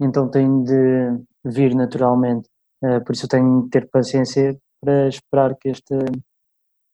então 0.01 0.31
tenho 0.31 0.65
de 0.65 1.21
vir 1.45 1.75
naturalmente. 1.75 2.49
Eh, 2.85 3.01
por 3.01 3.15
isso 3.15 3.29
tenho 3.29 3.65
de 3.65 3.71
ter 3.71 3.89
paciência 3.91 4.57
para 4.83 5.09
esperar 5.09 5.57
que 5.57 5.71
esta, 5.71 5.99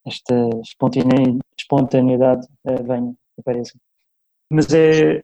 esta 0.07 0.35
espontane- 0.63 1.39
espontaneidade 1.59 2.47
eh, 2.67 2.83
venha, 2.83 3.15
apareça. 3.39 3.79
Mas 4.51 4.73
é, 4.73 5.23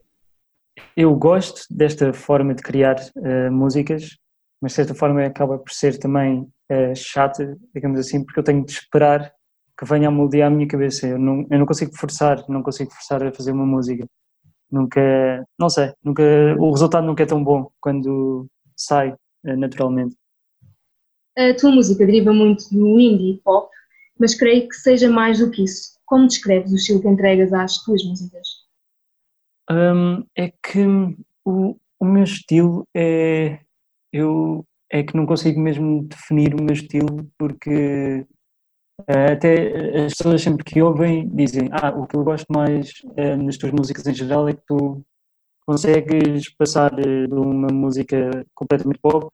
eu 0.97 1.15
gosto 1.15 1.63
desta 1.71 2.13
forma 2.13 2.55
de 2.55 2.63
criar 2.63 2.97
eh, 3.17 3.51
músicas, 3.51 4.17
mas 4.61 4.73
de 4.73 4.77
certa 4.77 4.95
forma 4.95 5.25
acaba 5.25 5.59
por 5.59 5.73
ser 5.73 5.99
também 5.99 6.49
eh, 6.69 6.95
chata, 6.95 7.57
digamos 7.75 7.99
assim, 8.01 8.25
porque 8.25 8.41
eu 8.41 8.45
tenho 8.45 8.65
de 8.65 8.73
esperar 8.73 9.33
que 9.79 9.85
venha 9.85 10.09
a 10.09 10.11
melodia 10.11 10.47
à 10.47 10.51
minha 10.51 10.67
cabeça. 10.67 11.07
Eu 11.07 11.19
não, 11.19 11.47
eu 11.51 11.59
não 11.59 11.67
consigo 11.67 11.97
forçar, 11.97 12.45
não 12.49 12.63
consigo 12.63 12.91
forçar 12.93 13.23
a 13.23 13.33
fazer 13.33 13.53
uma 13.53 13.67
música. 13.67 14.07
Nunca, 14.71 15.01
não 15.59 15.71
sei, 15.71 15.93
nunca, 16.05 16.23
o 16.59 16.71
resultado 16.71 17.07
nunca 17.07 17.23
é 17.23 17.27
tão 17.27 17.43
bom 17.43 17.71
quando 17.81 18.47
sai 18.77 19.15
eh, 19.45 19.57
naturalmente. 19.57 20.17
A 21.37 21.55
tua 21.55 21.71
música 21.71 22.05
deriva 22.05 22.33
muito 22.33 22.69
do 22.71 22.99
indie 22.99 23.41
pop, 23.45 23.71
mas 24.19 24.35
creio 24.35 24.69
que 24.69 24.75
seja 24.75 25.09
mais 25.09 25.39
do 25.39 25.51
que 25.51 25.63
isso. 25.63 25.98
Como 26.09 26.27
descreves 26.27 26.73
o 26.73 26.77
estilo 26.77 27.03
que 27.03 27.09
entregas 27.09 27.53
às 27.53 27.83
tuas 27.85 28.03
músicas? 28.03 28.49
Hum, 29.71 30.25
é 30.35 30.51
que 30.51 30.87
o, 31.45 31.77
o 32.01 32.05
meu 32.05 32.25
estilo 32.25 32.89
é. 32.97 33.61
Eu 34.11 34.65
é 34.91 35.03
que 35.03 35.15
não 35.15 35.27
consigo 35.27 35.61
mesmo 35.61 36.05
definir 36.05 36.55
o 36.55 36.63
meu 36.63 36.73
estilo 36.73 37.31
porque 37.39 38.27
eh, 39.07 39.33
até 39.33 40.07
as 40.07 40.15
pessoas 40.15 40.41
sempre 40.41 40.65
que 40.65 40.81
ouvem 40.81 41.29
dizem 41.29 41.69
ah, 41.73 41.91
o 41.91 42.07
que 42.07 42.17
eu 42.17 42.25
gosto 42.25 42.47
mais 42.51 42.91
eh, 43.17 43.37
nas 43.37 43.59
tuas 43.59 43.73
músicas 43.73 44.07
em 44.07 44.15
geral 44.15 44.49
é 44.49 44.55
que 44.55 44.63
tu 44.67 45.05
consegues 45.67 46.49
passar 46.57 46.99
eh, 46.99 47.27
de 47.27 47.35
uma 47.35 47.69
música 47.69 48.47
completamente 48.55 48.99
pop 48.99 49.31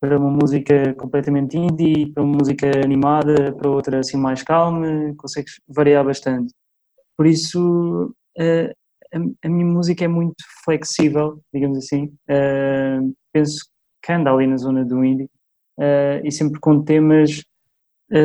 para 0.00 0.18
uma 0.18 0.30
música 0.30 0.94
completamente 0.94 1.56
indie, 1.56 2.12
para 2.12 2.22
uma 2.22 2.36
música 2.38 2.66
animada, 2.84 3.52
para 3.52 3.70
outra 3.70 4.00
assim 4.00 4.16
mais 4.16 4.42
calma, 4.42 4.86
consegues 5.16 5.60
variar 5.68 6.04
bastante. 6.04 6.54
Por 7.16 7.26
isso, 7.26 8.14
a, 9.42 9.48
minha 9.48 9.66
música 9.66 10.04
é 10.04 10.08
muito 10.08 10.36
flexível, 10.64 11.40
digamos 11.52 11.78
assim. 11.78 12.12
Penso 13.32 13.66
que 14.02 14.12
anda 14.12 14.32
ali 14.32 14.46
na 14.46 14.56
zona 14.56 14.84
do 14.84 15.04
indie 15.04 15.28
e 16.24 16.30
sempre 16.30 16.60
com 16.60 16.82
temas. 16.82 17.42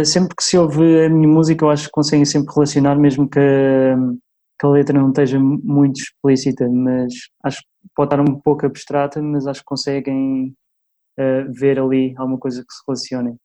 sempre 0.05 0.35
que 0.35 0.43
se 0.43 0.57
ouve 0.57 1.05
a 1.05 1.09
minha 1.09 1.27
música, 1.27 1.65
eu 1.65 1.69
acho 1.71 1.85
que 1.85 1.91
conseguem 1.91 2.25
sempre 2.25 2.53
relacionar, 2.53 2.95
mesmo 2.95 3.27
que, 3.27 3.39
que 4.59 4.65
a 4.65 4.69
letra 4.69 4.99
não 4.99 5.09
esteja 5.09 5.39
muito 5.39 5.99
explícita, 5.99 6.69
mas 6.69 7.13
acho 7.43 7.59
que 7.61 7.67
pode 7.95 8.13
estar 8.13 8.21
um 8.21 8.39
pouco 8.39 8.65
abstrata, 8.65 9.21
mas 9.21 9.47
acho 9.47 9.61
que 9.61 9.65
conseguem 9.65 10.53
uh, 11.19 11.51
ver 11.51 11.79
ali 11.79 12.13
alguma 12.17 12.37
coisa 12.37 12.61
que 12.61 12.73
se 12.73 12.81
relacione. 12.87 13.37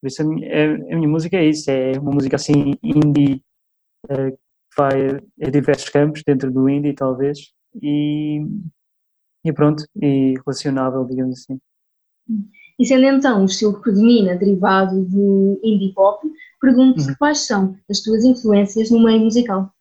Por 0.00 0.08
isso 0.08 0.22
a 0.22 0.24
minha, 0.24 0.48
a, 0.48 0.74
a 0.74 0.96
minha 0.96 1.08
música 1.08 1.36
é 1.36 1.48
isso, 1.48 1.70
é 1.70 1.98
uma 1.98 2.12
música 2.12 2.36
assim 2.36 2.74
indie, 2.82 3.42
uh, 4.04 4.30
que 4.30 4.76
vai 4.76 5.08
a 5.42 5.50
diversos 5.50 5.88
campos 5.88 6.22
dentro 6.26 6.50
do 6.52 6.68
indie 6.68 6.94
talvez, 6.94 7.52
e, 7.82 8.40
e 9.44 9.52
pronto, 9.52 9.84
e 10.00 10.34
relacionável, 10.44 11.04
digamos 11.04 11.38
assim. 11.38 11.58
E 12.78 12.84
sendo 12.84 13.04
então 13.04 13.42
o 13.42 13.46
estilo 13.46 13.76
que 13.76 13.82
predomina 13.82 14.36
derivado 14.36 15.02
do 15.04 15.58
indie 15.62 15.94
pop, 15.94 16.26
pergunto-te 16.60 17.08
Uhum. 17.08 17.14
quais 17.18 17.46
são 17.46 17.76
as 17.88 18.00
tuas 18.00 18.24
influências 18.24 18.90
no 18.90 19.02
meio 19.02 19.20
musical. 19.20 19.72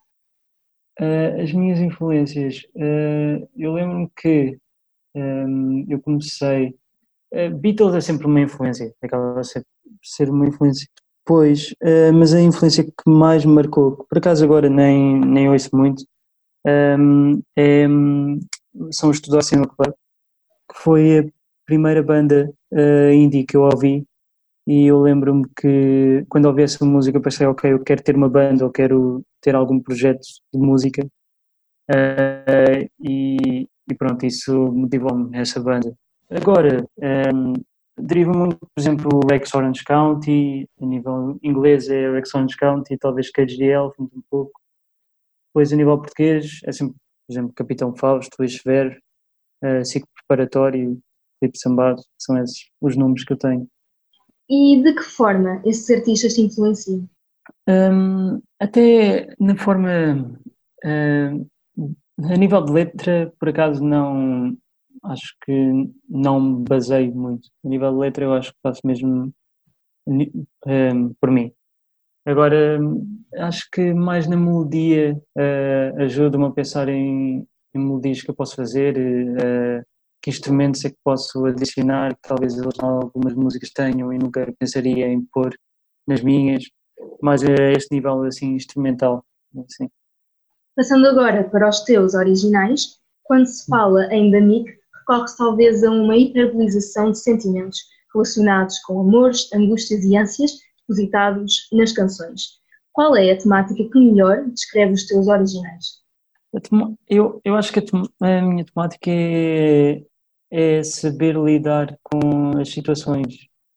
Uh, 1.00 1.42
as 1.42 1.52
minhas 1.52 1.80
influências, 1.80 2.64
uh, 2.76 3.50
eu 3.58 3.74
lembro-me 3.74 4.10
que 4.18 4.58
um, 5.16 5.86
eu 5.90 6.00
comecei. 6.02 6.76
Uh, 7.36 7.54
Beatles 7.58 7.96
é 7.96 8.02
sempre 8.02 8.26
uma 8.26 8.40
influência, 8.40 8.94
acaba 9.04 9.42
de 9.42 9.48
ser, 10.02 10.30
uma 10.30 10.48
influência. 10.48 10.88
Depois, 11.26 11.72
uh, 11.84 12.14
mas 12.14 12.34
a 12.34 12.40
influência 12.40 12.84
que 12.84 13.10
mais 13.10 13.44
me 13.44 13.54
marcou, 13.54 13.98
que 13.98 14.06
por 14.08 14.18
acaso 14.18 14.46
agora 14.46 14.70
nem, 14.70 15.20
nem 15.20 15.50
ouço 15.50 15.76
muito, 15.76 16.06
um, 16.66 17.42
é, 17.56 17.88
um, 17.88 18.40
são 18.92 19.10
os 19.10 19.20
Tudor 19.20 19.44
Cinema 19.44 19.68
Club, 19.68 19.94
que 20.72 20.80
foi 20.80 21.20
a 21.20 21.26
primeira 21.66 22.02
banda 22.02 22.52
uh, 22.72 23.12
indie 23.12 23.46
que 23.46 23.58
eu 23.58 23.64
ouvi 23.64 24.06
e 24.68 24.86
eu 24.88 25.00
lembro-me 25.02 25.46
que 25.60 26.26
quando 26.28 26.46
ouvi 26.46 26.64
essa 26.64 26.84
música 26.86 27.20
pensei, 27.20 27.46
ok, 27.46 27.74
eu 27.74 27.84
quero 27.84 28.02
ter 28.02 28.16
uma 28.16 28.30
banda 28.30 28.66
ou 28.66 28.72
quero 28.72 29.24
ter 29.42 29.56
algum 29.56 29.80
projeto 29.80 30.22
de 30.54 30.60
música 30.60 31.06
uh, 31.92 32.90
e, 33.00 33.68
e, 33.90 33.96
pronto, 33.96 34.26
isso 34.26 34.72
motivou-me 34.72 35.38
essa 35.38 35.60
banda. 35.60 35.96
Agora, 36.30 36.88
um, 37.34 37.54
deriva 37.98 38.34
muito, 38.34 38.58
por 38.58 38.80
exemplo, 38.80 39.10
o 39.14 39.28
Rex 39.28 39.54
Orange 39.54 39.84
County, 39.84 40.68
a 40.82 40.86
nível 40.86 41.38
inglês 41.44 41.90
é 41.90 42.12
Rex 42.12 42.34
Orange 42.34 42.58
County, 42.58 42.98
talvez 42.98 43.30
Cage 43.32 43.58
the 43.58 43.66
Elephant 43.66 44.10
um 44.14 44.22
pouco. 44.30 44.60
Depois 45.50 45.72
a 45.72 45.76
nível 45.76 45.98
português 45.98 46.60
é 46.66 46.72
sempre, 46.72 46.96
por 46.96 47.34
exemplo, 47.34 47.54
Capitão 47.54 47.96
Fausto, 47.96 48.36
Luís 48.40 48.58
Severo, 48.58 48.98
uh, 49.64 49.86
Ciclo 49.86 50.10
Preparatório, 50.28 51.00
Filipe 51.40 51.58
Sambado, 51.58 52.02
são 52.20 52.38
esses 52.42 52.70
os 52.82 52.98
nomes 52.98 53.24
que 53.24 53.34
eu 53.34 53.38
tenho. 53.38 53.68
E 54.50 54.82
de 54.84 54.94
que 54.94 55.04
forma 55.04 55.62
esses 55.66 55.90
artistas 55.90 56.34
te 56.34 56.42
influenciam? 56.42 57.08
Um, 57.68 58.42
até 58.60 59.34
na 59.40 59.56
forma 59.56 60.40
uh, 60.84 61.48
a 62.24 62.38
nível 62.38 62.62
de 62.64 62.72
letra, 62.72 63.34
por 63.40 63.50
acaso 63.50 63.84
não 63.84 64.58
acho 65.06 65.36
que 65.44 65.90
não 66.10 66.40
me 66.40 66.64
baseio 66.64 67.14
muito. 67.16 67.50
A 67.64 67.70
nível 67.70 67.92
de 67.92 68.00
letra 68.00 68.26
eu 68.26 68.34
acho 68.34 68.52
que 68.52 68.60
faço 68.62 68.82
mesmo 68.86 69.34
um, 70.08 71.14
por 71.20 71.32
mim. 71.32 71.52
Agora 72.26 72.80
acho 73.38 73.70
que 73.72 73.94
mais 73.94 74.28
na 74.28 74.36
melodia 74.36 75.16
uh, 75.38 76.02
ajuda-me 76.02 76.46
a 76.46 76.52
pensar 76.52 76.90
em, 76.90 77.48
em, 77.74 77.80
melodias 77.80 78.22
que 78.22 78.30
eu 78.30 78.36
posso 78.36 78.56
fazer, 78.56 78.98
uh, 78.98 79.86
que 80.22 80.32
instrumentos 80.32 80.84
é 80.86 80.90
que 80.90 80.98
posso 81.04 81.46
adicionar, 81.46 82.16
que 82.16 82.28
talvez 82.28 82.56
algumas 82.80 83.36
músicas 83.36 83.70
tenham 83.70 84.12
e 84.12 84.18
nunca 84.18 84.52
pensaria 84.58 85.08
em 85.08 85.22
pôr 85.32 85.56
nas 86.08 86.22
minhas 86.22 86.64
mais 87.22 87.44
a 87.44 87.72
este 87.72 87.94
nível 87.94 88.24
assim 88.24 88.56
instrumental. 88.56 89.24
Assim. 89.66 89.90
Passando 90.76 91.08
agora 91.08 91.44
para 91.44 91.70
os 91.70 91.84
teus 91.84 92.14
originais, 92.14 93.00
quando 93.24 93.46
se 93.46 93.66
fala 93.68 94.14
em 94.14 94.32
Danique, 94.32 94.78
recorre-se 95.08 95.38
talvez 95.38 95.84
a 95.84 95.92
uma 95.92 96.18
hiperbolização 96.18 97.12
de 97.12 97.20
sentimentos 97.20 97.80
relacionados 98.14 98.80
com 98.80 99.00
amores, 99.02 99.52
angústias 99.54 100.04
e 100.04 100.18
ânsias 100.18 100.52
depositados 100.80 101.68
nas 101.72 101.92
canções. 101.92 102.60
Qual 102.92 103.16
é 103.16 103.32
a 103.32 103.38
temática 103.38 103.84
que 103.84 104.00
melhor 104.00 104.46
descreve 104.46 104.94
os 104.94 105.06
teus 105.06 105.28
originais? 105.28 106.04
Eu, 107.10 107.42
eu 107.44 107.56
acho 107.56 107.74
que 107.74 107.80
a, 107.80 108.38
a 108.38 108.42
minha 108.42 108.66
temática 108.66 109.12
é, 109.12 110.02
é, 110.50 110.84
saber 110.84 111.36
lidar 111.36 111.98
com 112.02 112.58
as 112.58 112.70
situações. 112.70 113.36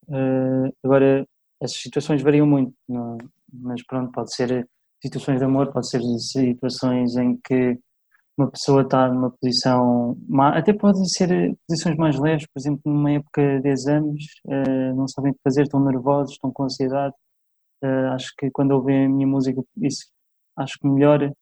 Uh, 0.09 0.73
agora, 0.85 1.27
essas 1.61 1.79
situações 1.79 2.23
variam 2.23 2.47
muito, 2.47 2.73
não, 2.89 3.19
mas 3.53 3.85
pronto, 3.85 4.13
pode 4.13 4.33
ser 4.33 4.69
situações 5.03 5.39
de 5.39 5.45
amor, 5.45 5.73
pode 5.73 5.89
ser 5.89 6.01
situações 6.19 7.17
em 7.17 7.37
que 7.45 7.77
uma 8.38 8.50
pessoa 8.50 8.83
está 8.83 9.09
numa 9.09 9.30
posição, 9.30 10.16
até 10.54 10.73
podem 10.73 11.04
ser 11.04 11.57
posições 11.66 11.97
mais 11.97 12.18
leves, 12.18 12.47
por 12.47 12.61
exemplo, 12.61 12.80
numa 12.87 13.12
época 13.12 13.61
de 13.61 13.68
exames, 13.68 14.25
uh, 14.47 14.95
não 14.95 15.09
sabem 15.09 15.33
o 15.33 15.35
que 15.35 15.40
fazer, 15.42 15.62
estão 15.62 15.85
nervosos, 15.85 16.35
estão 16.35 16.52
com 16.52 16.64
ansiedade. 16.64 17.14
Uh, 17.83 18.12
acho 18.14 18.33
que 18.38 18.50
quando 18.50 18.73
ouvem 18.73 19.07
a 19.07 19.09
minha 19.09 19.26
música, 19.26 19.62
isso 19.83 20.07
acho 20.57 20.78
que 20.78 20.88
melhora. 20.88 21.33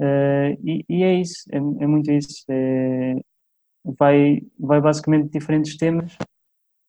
Uh, 0.00 0.58
e, 0.64 0.84
e, 0.88 1.02
é 1.04 1.14
isso, 1.14 1.44
é, 1.52 1.56
é 1.58 1.86
muito 1.86 2.10
isso. 2.10 2.44
É, 2.50 3.14
vai, 3.98 4.40
vai 4.58 4.80
basicamente 4.80 5.30
diferentes 5.30 5.76
temas, 5.76 6.16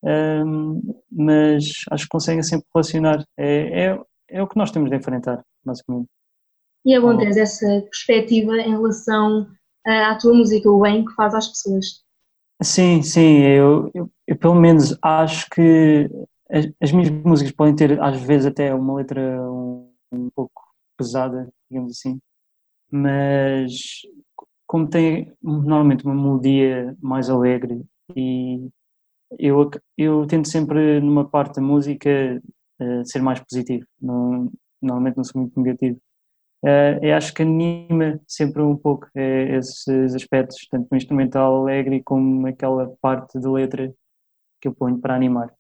um, 0.03 0.81
mas 1.11 1.63
acho 1.91 2.05
que 2.05 2.09
conseguem 2.09 2.43
sempre 2.43 2.67
relacionar. 2.73 3.23
É, 3.37 3.85
é, 3.87 3.99
é 4.29 4.43
o 4.43 4.47
que 4.47 4.57
nós 4.57 4.71
temos 4.71 4.89
de 4.89 4.95
enfrentar, 4.95 5.43
basicamente. 5.63 6.09
E 6.85 6.93
é 6.93 6.99
bom 6.99 7.17
ter 7.17 7.35
essa 7.37 7.81
perspectiva 7.81 8.57
em 8.57 8.71
relação 8.71 9.47
à 9.85 10.15
tua 10.17 10.33
música, 10.33 10.69
o 10.69 10.81
bem 10.81 11.03
que 11.03 11.13
faz 11.13 11.33
às 11.33 11.47
pessoas. 11.47 12.05
Sim, 12.61 13.01
sim, 13.01 13.39
eu, 13.41 13.91
eu, 13.93 14.09
eu 14.27 14.37
pelo 14.37 14.55
menos 14.55 14.97
acho 15.01 15.49
que 15.49 16.09
as, 16.49 16.67
as, 16.79 16.91
minhas 16.91 17.09
músicas 17.09 17.51
podem 17.51 17.75
ter 17.75 18.01
às 18.01 18.21
vezes 18.21 18.45
até 18.45 18.73
uma 18.73 18.95
letra 18.95 19.21
um, 19.51 19.91
um 20.11 20.29
pouco 20.29 20.61
pesada, 20.97 21.49
digamos 21.69 21.91
assim, 21.97 22.19
mas 22.89 23.73
como 24.65 24.87
tem 24.87 25.33
normalmente 25.41 26.05
uma 26.05 26.15
melodia 26.15 26.95
mais 27.01 27.29
alegre 27.29 27.83
e 28.15 28.69
eu, 29.37 29.69
eu 29.97 30.25
tento 30.27 30.47
sempre 30.47 31.01
numa 31.01 31.27
parte 31.27 31.55
da 31.55 31.61
música 31.61 32.09
uh, 32.79 33.05
ser 33.05 33.21
mais 33.21 33.39
positivo, 33.41 33.85
não, 34.01 34.51
normalmente 34.81 35.17
não 35.17 35.23
sou 35.23 35.41
muito 35.41 35.59
negativo. 35.59 35.99
Uh, 36.65 37.13
acho 37.15 37.31
que 37.31 37.43
anima 37.43 38.19
sempre 38.27 38.63
um 38.63 38.75
pouco 38.75 39.05
uh, 39.15 39.19
esses 39.19 40.15
aspectos, 40.15 40.67
tanto 40.71 40.87
no 40.89 40.97
instrumental 40.97 41.61
alegre 41.61 42.01
como 42.01 42.47
aquela 42.47 42.91
parte 42.99 43.39
de 43.39 43.47
letra 43.47 43.93
que 44.59 44.67
eu 44.67 44.73
ponho 44.73 44.97
para 44.97 45.13
animar. 45.13 45.53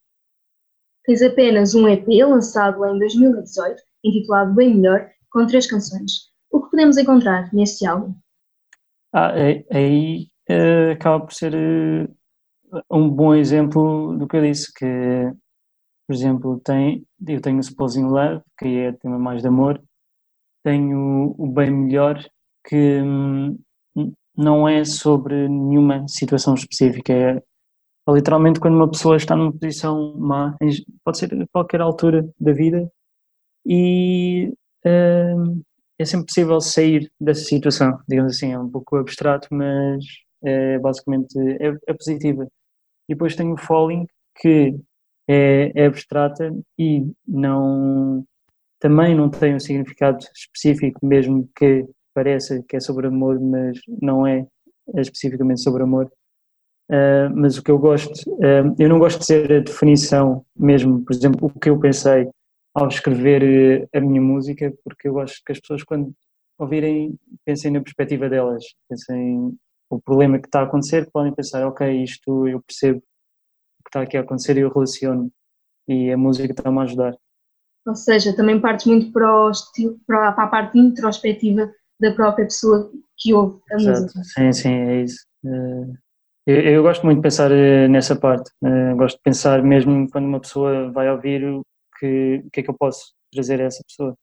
Tens 1.05 1.21
apenas 1.21 1.75
um 1.75 1.87
EP 1.87 2.07
lançado 2.27 2.83
em 2.83 2.97
2018, 2.97 3.83
intitulado 4.03 4.55
Bem 4.55 4.73
Melhor, 4.73 5.07
com 5.29 5.45
três 5.45 5.69
canções. 5.69 6.31
O 6.49 6.63
que 6.63 6.71
podemos 6.71 6.97
encontrar 6.97 7.53
neste 7.53 7.85
álbum? 7.85 8.15
Ah, 9.13 9.31
aí 9.71 10.27
uh, 10.49 10.93
acaba 10.93 11.23
por 11.23 11.33
ser 11.33 11.53
um 12.89 13.07
bom 13.07 13.35
exemplo 13.35 14.17
do 14.17 14.27
que 14.27 14.37
eu 14.37 14.41
disse, 14.41 14.73
que, 14.73 15.31
por 16.07 16.15
exemplo, 16.15 16.59
tem, 16.61 17.05
eu 17.27 17.39
tenho 17.39 17.59
o 17.59 17.63
Supposing 17.63 18.05
Love, 18.05 18.41
que 18.57 18.79
é 18.79 18.91
tema 18.93 19.19
mais 19.19 19.43
de 19.43 19.47
amor, 19.47 19.79
tenho 20.65 21.35
o 21.37 21.47
Bem 21.47 21.69
Melhor, 21.69 22.19
que 22.67 22.99
hum, 22.99 23.55
não 24.35 24.67
é 24.67 24.83
sobre 24.83 25.47
nenhuma 25.47 26.07
situação 26.07 26.55
específica, 26.55 27.13
é 27.13 27.41
literalmente 28.09 28.59
quando 28.59 28.75
uma 28.75 28.89
pessoa 28.89 29.15
está 29.15 29.35
numa 29.35 29.53
posição 29.53 30.15
má, 30.17 30.57
pode 31.03 31.19
ser 31.19 31.33
a 31.35 31.47
qualquer 31.51 31.81
altura 31.81 32.27
da 32.39 32.51
vida, 32.51 32.91
e 33.63 34.51
hum, 34.83 35.61
é 35.99 36.05
sempre 36.05 36.25
possível 36.25 36.59
sair 36.59 37.11
dessa 37.21 37.43
situação, 37.43 37.99
digamos 38.09 38.35
assim, 38.35 38.51
é 38.51 38.59
um 38.59 38.69
pouco 38.69 38.97
abstrato, 38.97 39.47
mas 39.51 40.03
é 40.43 40.79
basicamente 40.79 41.37
é, 41.61 41.73
é 41.87 41.93
positiva. 41.93 42.47
E 43.07 43.13
depois 43.13 43.35
tenho 43.35 43.53
o 43.53 43.57
Falling, 43.57 44.07
que 44.39 44.75
é, 45.27 45.71
é, 45.75 45.85
abstrata 45.85 46.51
e 46.77 47.07
não 47.27 48.25
também 48.85 49.15
não 49.15 49.31
tem 49.31 49.55
um 49.55 49.59
significado 49.59 50.19
específico, 50.35 51.03
mesmo 51.03 51.49
que 51.57 51.87
pareça 52.13 52.63
que 52.69 52.75
é 52.75 52.79
sobre 52.79 53.07
amor, 53.07 53.39
mas 53.39 53.79
não 53.99 54.27
é, 54.27 54.45
é 54.95 55.01
especificamente 55.01 55.63
sobre 55.63 55.81
amor. 55.81 56.05
Uh, 56.87 57.33
mas 57.35 57.57
o 57.57 57.63
que 57.63 57.71
eu 57.71 57.79
gosto, 57.79 58.13
uh, 58.33 58.75
eu 58.77 58.87
não 58.87 58.99
gosto 58.99 59.17
de 59.17 59.21
dizer 59.21 59.51
a 59.51 59.59
definição 59.59 60.45
mesmo, 60.55 61.03
por 61.03 61.13
exemplo, 61.13 61.47
o 61.47 61.59
que 61.59 61.67
eu 61.67 61.79
pensei 61.79 62.29
ao 62.75 62.87
escrever 62.87 63.89
a 63.91 63.99
minha 63.99 64.21
música, 64.21 64.71
porque 64.83 65.07
eu 65.07 65.13
gosto 65.13 65.41
que 65.43 65.51
as 65.51 65.59
pessoas 65.59 65.81
quando 65.81 66.13
ouvirem 66.59 67.17
pensem 67.43 67.71
na 67.71 67.81
perspectiva 67.81 68.29
delas, 68.29 68.63
pensem 68.87 69.57
o 69.89 69.99
problema 69.99 70.37
que 70.37 70.47
está 70.47 70.59
a 70.59 70.65
acontecer, 70.65 71.09
podem 71.11 71.33
pensar, 71.33 71.65
ok, 71.65 72.03
isto 72.03 72.47
eu 72.47 72.61
percebo 72.61 72.99
o 72.99 73.83
que 73.83 73.89
está 73.89 74.01
aqui 74.03 74.15
a 74.15 74.21
acontecer 74.21 74.57
e 74.57 74.59
eu 74.59 74.71
relaciono 74.71 75.31
e 75.87 76.11
a 76.11 76.17
música 76.17 76.53
está-me 76.53 76.77
a 76.77 76.83
ajudar. 76.83 77.15
Ou 77.85 77.95
seja, 77.95 78.35
também 78.35 78.59
partes 78.59 78.85
muito 78.85 79.11
para, 79.11 79.51
estilo, 79.51 79.99
para, 80.07 80.29
a 80.29 80.47
parte 80.47 80.77
introspectiva 80.77 81.71
da 81.99 82.11
própria 82.11 82.45
pessoa 82.45 82.91
que 83.17 83.33
ouve 83.33 83.59
a 83.71 83.75
Exato. 83.75 84.01
música. 84.01 84.23
Sim, 84.23 84.53
sim, 84.53 84.73
é 84.73 85.01
isso. 85.03 85.25
Uh, 85.43 85.93
Eu, 86.47 86.61
eu 86.61 86.83
gosto 86.83 87.03
muito 87.05 87.17
de 87.17 87.23
pensar 87.23 87.51
eh, 87.51 87.87
nessa 87.87 88.15
parte. 88.15 88.51
Eh, 88.63 88.93
gosto 88.93 89.17
de 89.17 89.23
pensar 89.23 89.63
mesmo 89.63 90.07
quando 90.11 90.25
uma 90.25 90.39
pessoa 90.39 90.91
vai 90.91 91.09
ouvir 91.09 91.43
o 91.43 91.63
que, 91.99 92.43
que 92.53 92.59
é 92.59 92.63
que 92.63 92.69
eu 92.69 92.75
posso 92.77 93.13
trazer 93.33 93.59
a 93.61 93.65
essa 93.65 93.81
pessoa. 93.87 94.15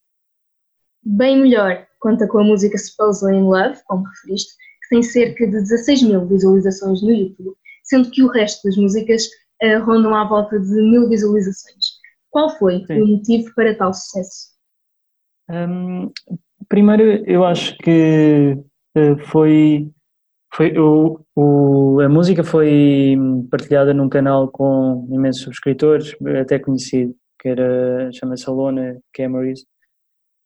Bem 1.05 1.41
melhor 1.41 1.85
conta 1.99 2.29
com 2.29 2.39
a 2.39 2.45
música 2.45 2.79
Supposedly 2.79 3.39
in 3.39 3.43
Love, 3.43 3.81
como 3.87 4.05
referiste, 4.05 4.53
que 4.83 4.89
tem 4.91 5.03
cerca 5.03 5.47
de 5.47 5.53
16 5.63 6.03
mil 6.05 6.25
visualizações 6.27 7.03
no 7.03 7.11
YouTube, 7.11 7.57
sendo 7.83 8.09
que 8.11 8.23
o 8.23 8.29
resto 8.29 8.69
das 8.69 8.77
músicas 8.77 9.25
eh, 9.61 9.79
rondam 9.79 10.15
à 10.15 10.25
volta 10.25 10.61
de 10.61 10.75
mil 10.81 11.09
visualizações. 11.09 11.92
Qual 12.33 12.51
foi 12.59 12.85
Sim. 12.87 13.03
o 13.03 13.07
motivo 13.07 13.55
para 13.55 13.77
tal 13.77 13.93
sucesso? 13.93 14.53
Hum, 15.51 16.11
primeiro, 16.69 17.03
eu 17.31 17.45
acho 17.45 17.77
que 17.79 18.57
eh, 18.97 19.17
foi, 19.27 19.91
foi 20.55 20.77
o, 20.79 21.21
o- 21.37 22.01
a 22.01 22.09
música 22.09 22.43
foi 22.43 23.15
partilhada 23.51 23.93
num 23.93 24.09
canal 24.09 24.49
com 24.51 25.07
imensos 25.11 25.43
subscritores, 25.43 26.17
até 26.41 26.59
conhecido, 26.59 27.15
que 27.39 27.49
era, 27.51 28.11
chama-se 28.13 28.49
Alona 28.49 28.99
Cameries, 29.13 29.65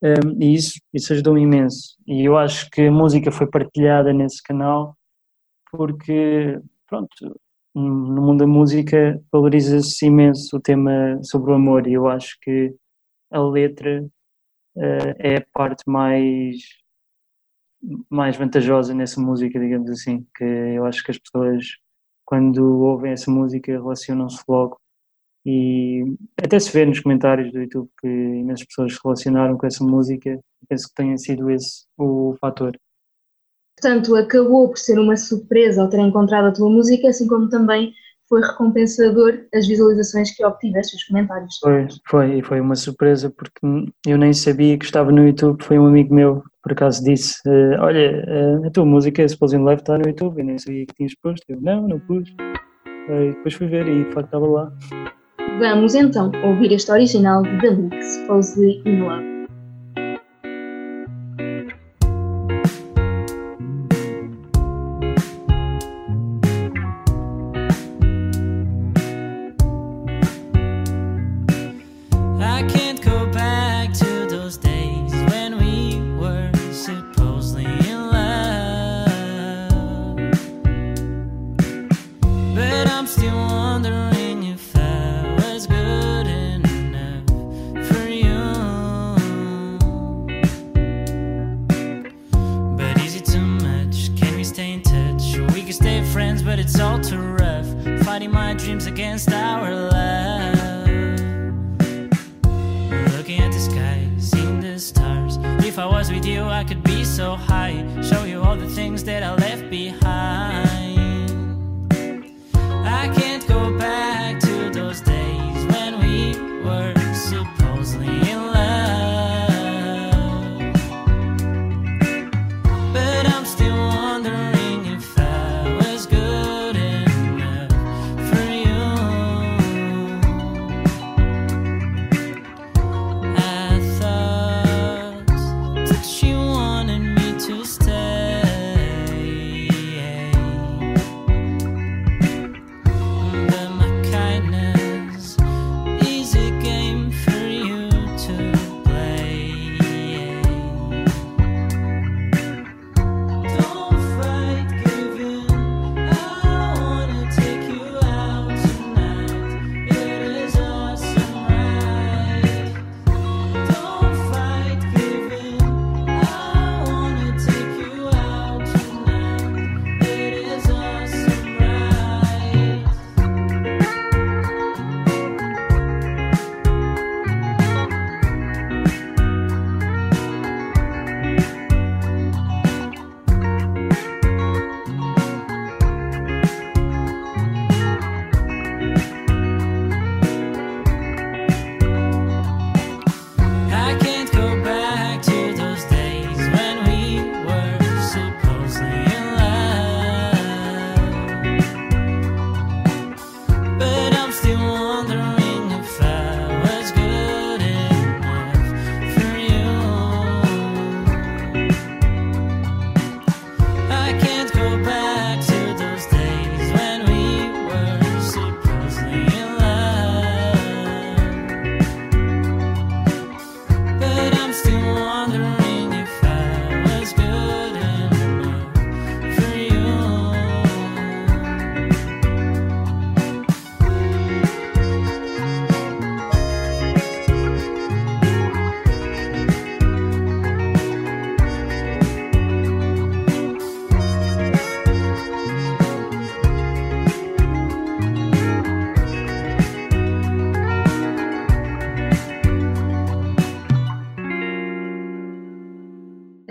Hum, 0.02 0.36
e 0.38 0.54
isso, 0.54 0.78
isso 0.92 1.14
ajudou 1.14 1.38
imenso. 1.38 1.96
E 2.06 2.22
eu 2.28 2.36
acho 2.36 2.68
que 2.70 2.82
a 2.82 2.92
música 2.92 3.32
foi 3.32 3.46
partilhada 3.46 4.12
nesse 4.12 4.42
canal 4.42 4.94
porque, 5.70 6.60
pronto, 6.86 7.08
no 7.80 8.22
mundo 8.22 8.38
da 8.38 8.46
música 8.46 9.22
valoriza-se 9.30 10.06
imenso 10.06 10.56
o 10.56 10.60
tema 10.60 11.20
sobre 11.22 11.50
o 11.52 11.54
amor 11.54 11.86
e 11.86 11.92
eu 11.92 12.08
acho 12.08 12.38
que 12.40 12.74
a 13.30 13.40
letra 13.40 14.06
eh, 14.78 15.34
é 15.34 15.36
a 15.36 15.46
parte 15.52 15.82
mais 15.86 16.56
mais 18.10 18.36
vantajosa 18.36 18.94
nessa 18.94 19.20
música, 19.20 19.60
digamos 19.60 19.90
assim, 19.90 20.26
que 20.34 20.44
eu 20.44 20.86
acho 20.86 21.04
que 21.04 21.10
as 21.10 21.18
pessoas 21.18 21.66
quando 22.24 22.80
ouvem 22.80 23.12
essa 23.12 23.30
música 23.30 23.72
relacionam-se 23.72 24.42
logo 24.48 24.80
e 25.44 26.02
até 26.42 26.58
se 26.58 26.72
vê 26.72 26.84
nos 26.86 27.00
comentários 27.00 27.52
do 27.52 27.60
YouTube 27.60 27.88
que 28.00 28.08
imensas 28.08 28.66
pessoas 28.66 28.94
se 28.94 29.00
relacionaram 29.04 29.56
com 29.56 29.66
essa 29.66 29.84
música, 29.84 30.40
penso 30.68 30.88
que 30.88 30.94
tenha 30.94 31.16
sido 31.18 31.50
esse 31.50 31.86
o 31.96 32.34
fator. 32.40 32.76
Portanto, 33.80 34.16
acabou 34.16 34.68
por 34.68 34.78
ser 34.78 34.98
uma 34.98 35.16
surpresa 35.16 35.82
ao 35.82 35.88
ter 35.88 36.00
encontrado 36.00 36.46
a 36.46 36.52
tua 36.52 36.70
música, 36.70 37.08
assim 37.08 37.26
como 37.26 37.48
também 37.48 37.92
foi 38.28 38.40
recompensador 38.40 39.38
as 39.54 39.68
visualizações 39.68 40.34
que 40.34 40.44
obtiveste, 40.44 40.96
os 40.96 41.04
comentários. 41.04 41.58
Foi, 41.62 41.86
foi, 42.08 42.38
e 42.38 42.42
foi 42.42 42.60
uma 42.60 42.74
surpresa 42.74 43.30
porque 43.30 43.60
eu 44.06 44.18
nem 44.18 44.32
sabia 44.32 44.76
que 44.76 44.84
estava 44.84 45.12
no 45.12 45.26
YouTube, 45.26 45.62
foi 45.62 45.78
um 45.78 45.86
amigo 45.86 46.14
meu 46.14 46.40
que 46.40 46.48
por 46.62 46.72
acaso 46.72 47.04
disse, 47.04 47.36
eh, 47.46 47.78
olha, 47.78 48.24
eh, 48.26 48.66
a 48.66 48.70
tua 48.70 48.84
música 48.84 49.28
Supposing 49.28 49.58
Love 49.58 49.82
está 49.82 49.96
no 49.96 50.08
YouTube, 50.08 50.40
eu 50.40 50.44
nem 50.44 50.58
sabia 50.58 50.84
que 50.86 50.94
tinhas 50.94 51.14
posto, 51.22 51.44
eu 51.48 51.60
não, 51.60 51.86
não 51.86 52.00
pus, 52.00 52.28
Eh, 53.08 53.30
depois 53.30 53.54
fui 53.54 53.68
ver 53.68 53.86
e 53.86 54.04
de 54.04 54.12
facto 54.12 54.26
estava 54.26 54.46
lá. 54.46 54.72
Vamos 55.60 55.94
então 55.94 56.32
ouvir 56.44 56.72
este 56.72 56.90
original 56.90 57.42
de 57.42 57.60
The 57.60 57.70
Mix, 57.70 58.14
Supposedly 58.16 58.82
in 58.84 59.02
Love. 59.02 59.35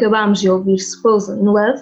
Acabámos 0.06 0.40
de 0.40 0.48
ouvir 0.48 0.78
Supposedly 0.78 1.42
in 1.42 1.46
Love, 1.46 1.82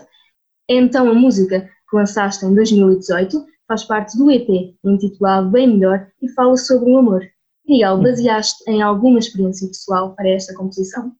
é 0.69 0.75
então 0.75 1.09
a 1.09 1.13
música 1.13 1.69
que 1.89 1.95
lançaste 1.97 2.45
em 2.45 2.55
2018, 2.55 3.45
faz 3.67 3.83
parte 3.83 4.17
do 4.17 4.31
EP, 4.31 4.77
intitulado 4.81 5.51
Bem 5.51 5.67
Melhor 5.67 6.09
e 6.21 6.29
fala 6.29 6.55
sobre 6.55 6.89
o 6.89 6.97
amor. 6.99 7.21
Miguel, 7.67 8.01
baseaste 8.01 8.63
em 8.65 8.81
alguma 8.81 9.19
experiência 9.19 9.67
pessoal 9.67 10.15
para 10.15 10.29
esta 10.29 10.55
composição? 10.55 11.13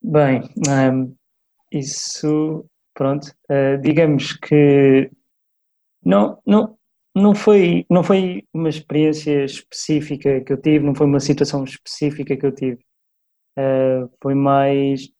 Bem, 0.00 0.42
hum, 0.68 1.16
isso, 1.72 2.64
pronto, 2.94 3.26
uh, 3.50 3.76
digamos 3.82 4.34
que 4.34 5.10
não, 6.00 6.40
não, 6.46 6.78
não, 7.12 7.34
foi, 7.34 7.84
não 7.90 8.04
foi 8.04 8.44
uma 8.54 8.68
experiência 8.68 9.44
específica 9.44 10.40
que 10.42 10.52
eu 10.52 10.62
tive, 10.62 10.86
não 10.86 10.94
foi 10.94 11.06
uma 11.08 11.18
situação 11.18 11.64
específica 11.64 12.36
que 12.36 12.46
eu 12.46 12.52
tive. 12.52 12.78
Uh, 13.58 14.08
foi 14.22 14.36
mais 14.36 15.15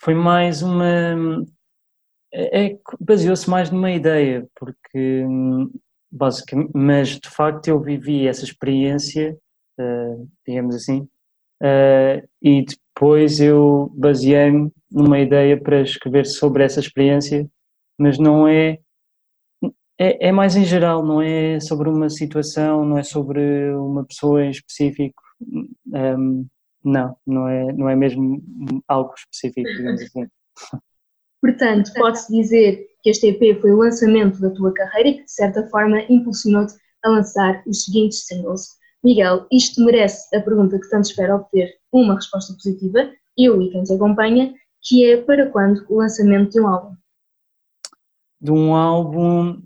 foi 0.00 0.14
mais 0.14 0.62
uma 0.62 1.44
é, 2.32 2.66
é 2.66 2.78
baseou-se 3.00 3.48
mais 3.48 3.70
numa 3.70 3.90
ideia 3.90 4.46
porque 4.58 5.24
basicamente 6.10 6.70
mas 6.74 7.08
de 7.18 7.28
facto 7.28 7.68
eu 7.68 7.80
vivi 7.80 8.26
essa 8.26 8.44
experiência 8.44 9.36
uh, 9.80 10.28
digamos 10.46 10.74
assim 10.74 11.08
uh, 11.62 12.28
e 12.42 12.64
depois 12.64 13.40
eu 13.40 13.92
baseei-me 13.94 14.70
numa 14.90 15.18
ideia 15.18 15.60
para 15.60 15.82
escrever 15.82 16.26
sobre 16.26 16.64
essa 16.64 16.80
experiência 16.80 17.48
mas 17.98 18.18
não 18.18 18.46
é 18.46 18.78
é, 19.98 20.28
é 20.28 20.32
mais 20.32 20.54
em 20.54 20.64
geral, 20.64 21.04
não 21.04 21.20
é 21.20 21.58
sobre 21.58 21.88
uma 21.88 22.08
situação, 22.08 22.84
não 22.84 22.96
é 22.96 23.02
sobre 23.02 23.72
uma 23.72 24.04
pessoa 24.04 24.44
em 24.44 24.50
específico. 24.50 25.20
Um, 25.92 26.46
não, 26.84 27.16
não 27.26 27.48
é, 27.48 27.72
não 27.72 27.88
é 27.88 27.96
mesmo 27.96 28.42
algo 28.86 29.12
específico, 29.16 29.68
digamos 29.68 30.02
assim. 30.02 30.26
Portanto, 31.40 31.92
pode-se 31.94 32.32
dizer 32.32 32.86
que 33.02 33.10
este 33.10 33.28
EP 33.28 33.60
foi 33.60 33.70
o 33.72 33.78
lançamento 33.78 34.40
da 34.40 34.50
tua 34.50 34.72
carreira 34.72 35.08
e 35.10 35.14
que, 35.18 35.24
de 35.24 35.32
certa 35.32 35.68
forma, 35.68 36.00
impulsionou-te 36.08 36.74
a 37.04 37.10
lançar 37.10 37.62
os 37.66 37.84
seguintes 37.84 38.26
singles. 38.26 38.76
Miguel, 39.04 39.46
isto 39.52 39.84
merece 39.84 40.34
a 40.36 40.40
pergunta 40.40 40.78
que 40.78 40.88
tanto 40.88 41.08
espero 41.08 41.36
obter 41.36 41.72
uma 41.92 42.16
resposta 42.16 42.52
positiva, 42.54 43.10
eu 43.36 43.62
e 43.62 43.70
quem 43.70 43.84
te 43.84 43.92
acompanha, 43.92 44.52
que 44.82 45.04
é 45.04 45.16
para 45.22 45.48
quando 45.50 45.84
o 45.88 45.98
lançamento 45.98 46.50
de 46.50 46.60
um 46.60 46.66
álbum? 46.66 46.96
De 48.40 48.50
um 48.50 48.74
álbum, 48.74 49.62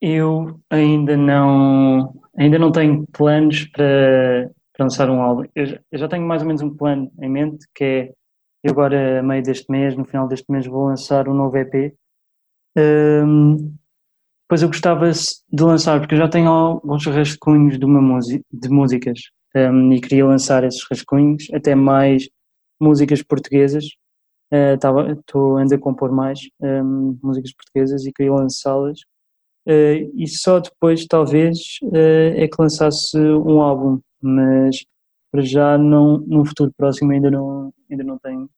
eu 0.00 0.60
ainda 0.70 1.16
não, 1.16 2.14
ainda 2.36 2.58
não 2.58 2.70
tenho 2.70 3.04
planos 3.12 3.64
para, 3.66 4.50
para 4.76 4.84
lançar 4.84 5.08
um 5.10 5.22
álbum. 5.22 5.44
Eu 5.54 5.66
já, 5.66 5.80
eu 5.90 5.98
já 5.98 6.08
tenho 6.08 6.26
mais 6.26 6.42
ou 6.42 6.48
menos 6.48 6.62
um 6.62 6.74
plano 6.74 7.10
em 7.20 7.30
mente, 7.30 7.66
que 7.74 7.84
é 7.84 8.12
eu 8.62 8.72
agora, 8.72 9.20
a 9.20 9.22
meio 9.22 9.42
deste 9.42 9.70
mês, 9.70 9.96
no 9.96 10.04
final 10.04 10.26
deste 10.28 10.50
mês, 10.50 10.66
vou 10.66 10.86
lançar 10.86 11.28
um 11.28 11.34
novo 11.34 11.56
EP. 11.56 11.94
Um, 12.76 13.74
eu 14.50 14.66
gostava 14.68 15.10
de 15.10 15.62
lançar, 15.62 16.00
porque 16.00 16.14
eu 16.14 16.18
já 16.18 16.28
tenho 16.28 16.50
alguns 16.50 17.06
rascunhos 17.06 17.78
de, 17.78 17.84
uma 17.84 18.18
de 18.52 18.68
músicas 18.68 19.20
um, 19.54 19.92
e 19.92 20.00
queria 20.00 20.26
lançar 20.26 20.64
esses 20.64 20.84
rascunhos, 20.90 21.48
até 21.52 21.74
mais 21.74 22.28
músicas 22.80 23.22
portuguesas. 23.22 23.84
Uh, 24.52 25.12
estou 25.12 25.56
ando 25.58 25.74
a 25.74 25.78
compor 25.78 26.12
mais 26.12 26.40
um, 26.60 27.18
músicas 27.22 27.52
portuguesas 27.52 28.04
e 28.04 28.12
queria 28.12 28.32
lançá-las 28.32 29.00
Uh, 29.66 30.12
e 30.14 30.28
só 30.28 30.60
depois, 30.60 31.04
talvez, 31.06 31.58
uh, 31.82 32.36
é 32.36 32.46
que 32.46 32.56
lançasse 32.56 33.18
um 33.18 33.60
álbum, 33.60 34.00
mas 34.20 34.84
para 35.30 35.42
já, 35.42 35.76
não, 35.76 36.18
num 36.18 36.44
futuro 36.44 36.72
próximo, 36.76 37.12
ainda 37.12 37.30
não, 37.30 37.72
ainda 37.90 38.04
não 38.04 38.18
tenho 38.18 38.48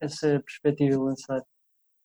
essa 0.00 0.40
perspectiva 0.44 0.90
de 0.90 0.96
lançar. 0.96 1.42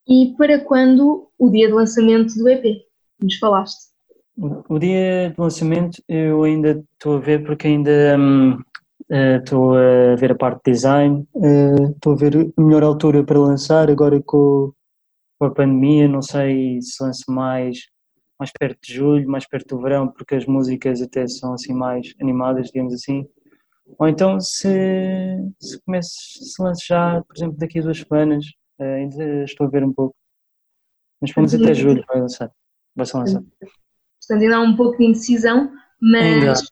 E 0.08 0.34
para 0.38 0.60
quando 0.60 1.30
o 1.38 1.50
dia 1.50 1.68
de 1.68 1.74
lançamento 1.74 2.34
do 2.36 2.50
EP? 2.50 2.84
Nos 3.22 3.38
falaste? 3.38 3.94
O, 4.38 4.76
o 4.76 4.80
dia 4.80 5.30
de 5.30 5.40
lançamento 5.40 6.02
eu 6.08 6.44
ainda 6.44 6.84
estou 6.94 7.18
a 7.18 7.20
ver, 7.20 7.44
porque 7.46 7.68
ainda 7.68 8.18
hum, 8.18 8.58
eh, 9.10 9.38
estou 9.38 9.74
uh, 9.74 10.14
a 10.14 10.16
ver 10.16 10.32
a 10.32 10.36
parte 10.36 10.62
de 10.66 10.72
design, 10.72 11.28
estou 11.94 12.14
a 12.14 12.16
ver 12.16 12.52
a 12.58 12.62
melhor 12.62 12.84
altura 12.84 13.24
para 13.24 13.40
lançar, 13.40 13.90
agora 13.90 14.22
com, 14.26 14.72
com 15.40 15.46
a 15.46 15.52
pandemia, 15.52 16.08
não 16.08 16.22
sei 16.22 16.82
se 16.82 17.04
lanço 17.04 17.26
mais 17.30 17.78
mais 18.44 18.52
perto 18.52 18.80
de 18.82 18.94
julho, 18.94 19.30
mais 19.30 19.48
perto 19.48 19.76
do 19.76 19.82
verão, 19.82 20.08
porque 20.08 20.36
as 20.36 20.46
músicas 20.46 21.02
até 21.02 21.26
são 21.28 21.54
assim 21.54 21.74
mais 21.74 22.14
animadas, 22.22 22.68
digamos 22.68 22.94
assim. 22.94 23.26
Ou 23.98 24.08
então 24.08 24.40
se, 24.40 24.68
se 25.60 25.80
começa, 25.84 26.10
se 26.10 26.62
lança 26.62 26.82
já, 26.86 27.22
por 27.22 27.38
exemplo, 27.38 27.58
daqui 27.58 27.80
a 27.80 27.82
duas 27.82 28.00
semanas, 28.00 28.46
eh, 28.80 28.96
ainda 28.96 29.44
estou 29.46 29.68
a 29.68 29.70
ver 29.70 29.84
um 29.84 29.94
pouco. 29.94 30.16
Mas 31.22 31.32
vamos 31.32 31.54
até 31.54 31.74
julho 31.74 32.04
vai 32.06 32.20
lançar. 32.20 32.52
Vai 32.96 33.06
ser 33.06 33.18
lançado. 33.18 33.48
Portanto, 33.60 34.44
ainda 34.44 34.58
há 34.58 34.62
um 34.62 34.76
pouco 34.76 34.98
de 34.98 35.06
indecisão, 35.06 35.72
mas, 36.02 36.64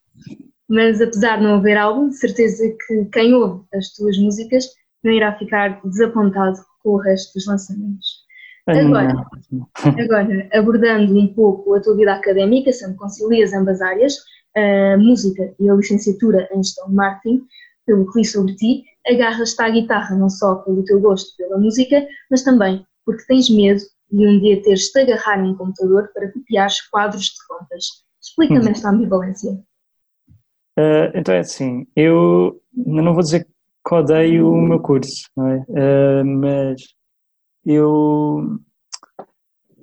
mas 0.70 1.02
apesar 1.02 1.38
de 1.38 1.44
não 1.44 1.56
haver 1.56 1.78
álbum, 1.78 2.10
de 2.10 2.18
certeza 2.18 2.64
que 2.86 3.06
quem 3.14 3.34
ouve 3.34 3.66
as 3.74 3.94
tuas 3.94 4.18
músicas 4.18 4.66
não 5.04 5.12
irá 5.14 5.38
ficar 5.38 5.82
desapontado 5.86 6.60
com 6.84 6.92
o 6.92 6.98
resto 6.98 7.34
dos 7.34 7.48
lançamentos. 7.48 8.21
Agora, 8.68 9.26
agora, 10.00 10.50
abordando 10.54 11.18
um 11.18 11.28
pouco 11.34 11.74
a 11.74 11.82
tua 11.82 11.96
vida 11.96 12.14
académica, 12.14 12.72
sendo 12.72 12.96
concilias 12.96 13.54
ambas 13.54 13.82
áreas, 13.82 14.16
a 14.56 14.98
música 14.98 15.54
e 15.60 15.70
a 15.70 15.74
licenciatura 15.74 16.48
em 16.54 16.64
gestão 16.64 16.90
de 16.90 16.96
marketing, 16.96 17.42
pelo 17.86 18.12
que 18.12 18.20
li 18.20 18.26
sobre 18.26 18.56
ti, 18.56 18.84
agarras-te 19.08 19.62
à 19.62 19.70
guitarra 19.70 20.16
não 20.16 20.30
só 20.30 20.56
pelo 20.56 20.84
teu 20.84 21.00
gosto 21.00 21.36
pela 21.38 21.58
música, 21.58 22.06
mas 22.30 22.44
também 22.44 22.86
porque 23.06 23.26
tens 23.26 23.50
medo 23.50 23.82
de 24.12 24.28
um 24.28 24.40
dia 24.40 24.62
teres 24.62 24.92
de 24.92 25.02
agarrar 25.02 25.44
em 25.44 25.52
um 25.52 25.56
computador 25.56 26.10
para 26.14 26.32
copiar 26.32 26.70
quadros 26.92 27.24
de 27.24 27.48
contas. 27.48 27.86
Explica-me 28.22 28.70
esta 28.70 28.90
ambivalência. 28.90 29.52
Uh, 30.78 31.12
então 31.16 31.34
é 31.34 31.40
assim, 31.40 31.88
eu 31.96 32.62
não 32.74 33.14
vou 33.14 33.24
dizer 33.24 33.48
que 33.88 33.96
odeio 33.96 34.48
o 34.48 34.62
meu 34.62 34.80
curso, 34.80 35.24
não 35.36 35.48
é? 35.48 35.66
Uh, 35.70 36.26
mas 36.26 36.82
eu 37.66 38.60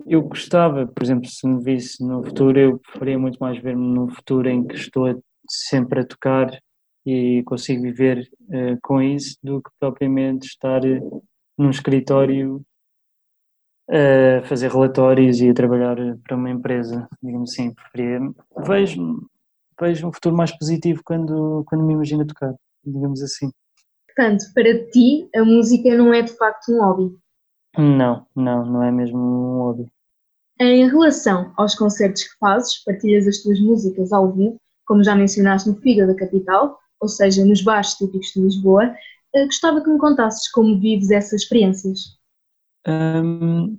eu 0.07 0.23
gostava, 0.23 0.87
por 0.87 1.03
exemplo, 1.03 1.29
se 1.29 1.47
me 1.47 1.63
visse 1.63 2.03
no 2.03 2.25
futuro, 2.25 2.59
eu 2.59 2.79
preferia 2.79 3.19
muito 3.19 3.39
mais 3.39 3.61
ver-me 3.63 3.87
num 3.87 4.09
futuro 4.09 4.49
em 4.49 4.67
que 4.67 4.75
estou 4.75 5.23
sempre 5.47 6.01
a 6.01 6.07
tocar 6.07 6.51
e 7.05 7.43
consigo 7.45 7.83
viver 7.83 8.27
uh, 8.49 8.79
com 8.83 9.03
isso 9.03 9.37
do 9.43 9.63
que 9.63 9.71
propriamente 9.79 10.47
estar 10.47 10.81
num 11.59 11.71
escritório 11.71 12.65
a 13.91 14.43
fazer 14.47 14.71
relatórios 14.71 15.41
e 15.41 15.49
a 15.49 15.55
trabalhar 15.55 15.97
para 16.23 16.37
uma 16.37 16.51
empresa, 16.51 17.09
digamos 17.23 17.53
assim, 17.53 17.73
preferia. 17.73 18.21
Vejo, 18.67 19.27
vejo 19.81 20.07
um 20.07 20.13
futuro 20.13 20.37
mais 20.37 20.57
positivo 20.57 21.01
quando, 21.05 21.65
quando 21.67 21.85
me 21.85 21.95
imagino 21.95 22.27
tocar, 22.27 22.55
digamos 22.85 23.23
assim. 23.23 23.51
Portanto, 24.07 24.45
para 24.55 24.87
ti, 24.91 25.29
a 25.35 25.43
música 25.45 25.97
não 25.97 26.13
é 26.13 26.23
de 26.23 26.37
facto 26.37 26.71
um 26.71 26.81
hobby, 26.81 27.17
não, 27.77 28.27
não, 28.35 28.65
não 28.65 28.83
é 28.83 28.91
mesmo 28.91 29.19
um 29.19 29.59
hobby. 29.59 29.93
Em 30.61 30.89
relação 30.89 31.53
aos 31.57 31.75
concertos 31.75 32.25
que 32.25 32.39
fazes, 32.39 32.83
partilhas 32.85 33.27
as 33.27 33.39
tuas 33.39 33.61
músicas 33.61 34.13
ao 34.13 34.33
vivo, 34.33 34.61
como 34.85 35.05
já 35.05 35.15
mencionaste 35.15 35.69
no 35.69 35.77
Figa 35.77 36.07
da 36.07 36.17
Capital, 36.17 36.79
ou 37.01 37.09
seja, 37.09 37.45
nos 37.45 37.63
bares 37.63 37.95
típicos 37.95 38.33
de 38.35 38.41
Lisboa, 38.41 38.93
eh, 39.35 39.45
gostava 39.45 39.83
que 39.83 39.91
me 39.91 39.99
contasses 39.99 40.51
como 40.51 40.79
vives 40.81 41.11
essas 41.11 41.43
experiências. 41.43 42.19
Um, 42.87 43.79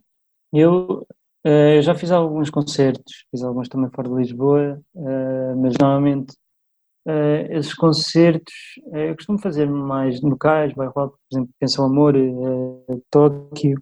eu, 0.54 1.06
uh, 1.45 1.49
eu, 1.75 1.82
já 1.82 1.95
fiz 1.95 2.12
alguns 2.12 2.49
concertos, 2.49 3.25
fiz 3.32 3.43
alguns 3.43 3.67
também 3.67 3.89
fora 3.89 4.08
de 4.08 4.15
Lisboa, 4.15 4.80
uh, 4.95 5.56
mas 5.58 5.73
normalmente 5.80 6.34
uh, 7.07 7.51
esses 7.51 7.73
concertos 7.73 8.53
eu 8.93 9.15
costumo 9.15 9.39
fazer 9.39 9.69
mais 9.69 10.21
locais, 10.21 10.73
bairro 10.73 10.93
por 10.93 11.17
exemplo, 11.31 11.49
Pensão 11.59 11.85
Amor, 11.85 12.15
Tóquio, 13.09 13.81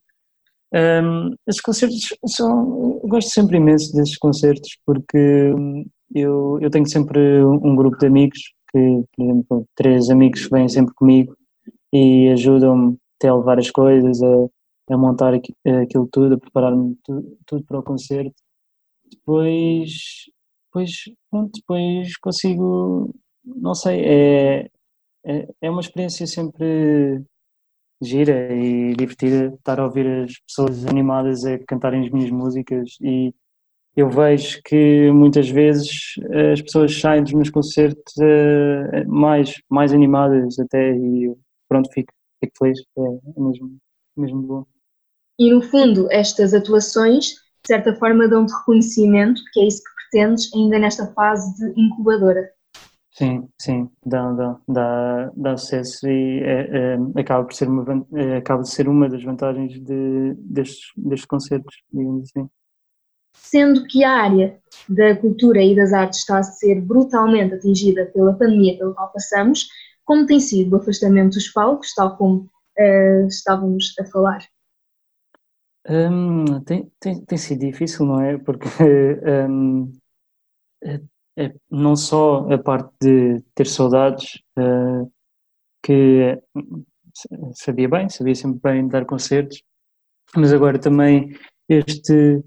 um, 0.73 1.34
esses 1.47 1.62
concertos 1.62 2.08
são. 2.25 2.99
Eu 3.01 3.10
gosto 3.10 3.30
sempre 3.30 3.58
imenso 3.58 3.95
desses 3.95 4.17
concertos 4.17 4.77
porque 4.86 5.53
eu, 6.13 6.60
eu 6.62 6.69
tenho 6.69 6.88
sempre 6.88 7.43
um 7.43 7.75
grupo 7.75 7.97
de 7.97 8.08
amigos 8.08 8.39
que, 8.71 9.03
por 9.15 9.23
exemplo, 9.23 9.67
três 9.75 10.10
amigos 10.10 10.45
que 10.45 10.51
vêm 10.51 10.67
sempre 10.67 10.93
comigo 10.93 11.36
e 11.93 12.30
ajudam-me 12.30 12.97
até 13.17 13.30
a 13.30 13.36
levar 13.36 13.60
as 13.60 13.71
coisas, 13.71 14.21
a, 14.21 14.93
a 14.93 14.97
montar 14.97 15.34
aquilo 15.34 16.08
tudo, 16.12 16.36
a 16.36 16.38
preparar-me 16.38 16.97
tudo, 17.03 17.38
tudo, 17.45 17.63
para 17.65 17.80
o 17.80 17.84
concerto. 17.84 18.36
Depois, 19.10 20.25
depois, 20.78 20.92
pronto, 21.32 21.52
depois 21.56 22.18
consigo, 22.18 23.13
não 23.44 23.74
sei, 23.74 24.02
é, 24.06 24.70
é, 25.26 25.48
é 25.62 25.70
uma 25.70 25.82
experiência 25.82 26.28
sempre 26.28 27.24
gira 28.02 28.54
e 28.54 28.94
divertida 28.96 29.56
estar 29.56 29.80
a 29.80 29.86
ouvir 29.86 30.06
as 30.08 30.40
pessoas 30.42 30.86
animadas 30.86 31.44
a 31.46 31.58
cantarem 31.66 32.06
as 32.06 32.12
minhas 32.12 32.30
músicas 32.30 32.92
e 33.02 33.34
eu 33.96 34.08
vejo 34.12 34.62
que 34.63 35.10
muitas 35.12 35.50
vezes 35.50 36.13
as 36.54 36.62
pessoas 36.62 37.00
saem 37.00 37.24
dos 37.24 37.34
meus 37.34 37.50
concertos 37.50 38.13
uh, 38.18 39.10
mais, 39.10 39.56
mais 39.68 39.92
animadas 39.92 40.60
até 40.60 40.92
e 40.96 41.34
pronto, 41.68 41.90
fico, 41.92 42.13
fico 42.40 42.54
feliz, 42.60 42.80
é, 42.80 43.02
é 43.02 43.42
mesmo, 43.42 43.78
mesmo 44.16 44.42
bom. 44.44 44.66
E 45.40 45.52
no 45.52 45.63
fundo, 45.63 46.08
estas 46.12 46.54
atuações, 46.54 47.26
de 47.26 47.68
certa 47.68 47.96
forma, 47.96 48.28
dão-te 48.28 48.54
reconhecimento, 48.54 49.42
que 49.52 49.62
é 49.62 49.68
isso 49.68 49.82
que 49.84 49.97
pretendes 50.10 50.54
ainda 50.54 50.80
nesta 50.80 51.08
fase 51.13 51.56
de 51.56 51.80
incubadora. 51.80 52.50
Sim, 53.12 53.50
sim, 53.60 53.89
dá, 54.06 54.32
dá, 54.32 54.58
dá, 54.67 55.32
dá 55.36 55.52
acesso 55.54 56.08
e 56.08 56.39
é, 56.43 56.96
é, 56.96 57.20
acaba, 57.20 57.46
por 57.46 57.54
ser 57.54 57.67
uma, 57.67 58.06
é, 58.13 58.38
acaba 58.38 58.62
de 58.62 58.70
ser 58.70 58.88
uma 58.88 59.10
das 59.10 59.24
vantagens 59.24 59.74
de, 59.74 60.36
destes, 60.36 60.91
destes 60.96 61.26
concertos, 61.26 61.76
digamos 61.91 62.30
assim. 62.30 62.48
Sendo 63.34 63.86
que 63.88 64.04
a 64.04 64.12
área 64.12 64.60
da 64.88 65.15
cultura 65.15 65.63
e 65.63 65.76
das 65.76 65.93
artes 65.93 66.20
está 66.20 66.38
a 66.38 66.43
ser 66.43 66.80
brutalmente 66.82 67.56
atingida 67.56 68.06
pela 68.08 68.34
pandemia 68.34 68.78
pela 68.78 68.93
qual 68.93 69.12
passamos, 69.12 69.67
como 70.06 70.26
tem 70.28 70.39
sido 70.39 70.74
o 70.74 70.80
afastamento 70.80 71.34
dos 71.34 71.50
palcos, 71.50 71.93
tal 71.96 72.17
como 72.17 72.48
eh, 72.78 73.26
estávamos 73.28 73.96
a 74.00 74.06
falar? 74.06 74.43
Hum, 75.89 76.62
tem, 76.65 76.91
tem, 77.00 77.23
tem 77.26 77.38
sido 77.38 77.60
difícil, 77.60 78.06
não 78.06 78.19
é? 78.21 78.38
Porque 78.38 78.65
hum, 79.50 79.91
é- 80.84 81.02
é 81.38 81.56
não 81.69 81.95
só 81.95 82.52
a 82.52 82.58
parte 82.58 82.91
de 83.02 83.41
ter 83.56 83.67
saudades, 83.67 84.41
eh, 84.58 85.08
que 85.84 86.41
hum, 86.56 86.84
sabia 87.56 87.89
bem, 87.89 88.10
sabia 88.10 88.36
sempre 88.36 88.60
bem 88.63 88.88
dar 88.88 89.06
concertos, 89.06 89.62
mas 90.36 90.54
agora 90.54 90.80
também 90.80 91.36
este, 91.69 92.43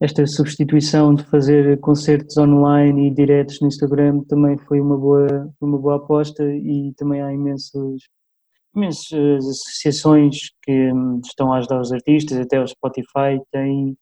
esta 0.00 0.26
substituição 0.26 1.14
de 1.14 1.24
fazer 1.24 1.80
concertos 1.80 2.36
online 2.38 3.08
e 3.08 3.14
diretos 3.14 3.60
no 3.60 3.68
Instagram 3.68 4.22
também 4.24 4.58
foi 4.58 4.80
uma 4.80 4.96
boa, 4.98 5.52
uma 5.60 5.78
boa 5.78 5.96
aposta 5.96 6.44
e 6.44 6.92
também 6.96 7.22
há 7.22 7.32
imensos 7.32 8.04
imensas 8.74 9.46
associações 9.46 10.50
que 10.62 10.92
hum, 10.92 11.20
estão 11.24 11.52
a 11.52 11.58
ajudar 11.58 11.80
os 11.80 11.92
artistas, 11.92 12.38
até 12.38 12.60
o 12.60 12.66
Spotify 12.66 13.40
tem 13.50 13.96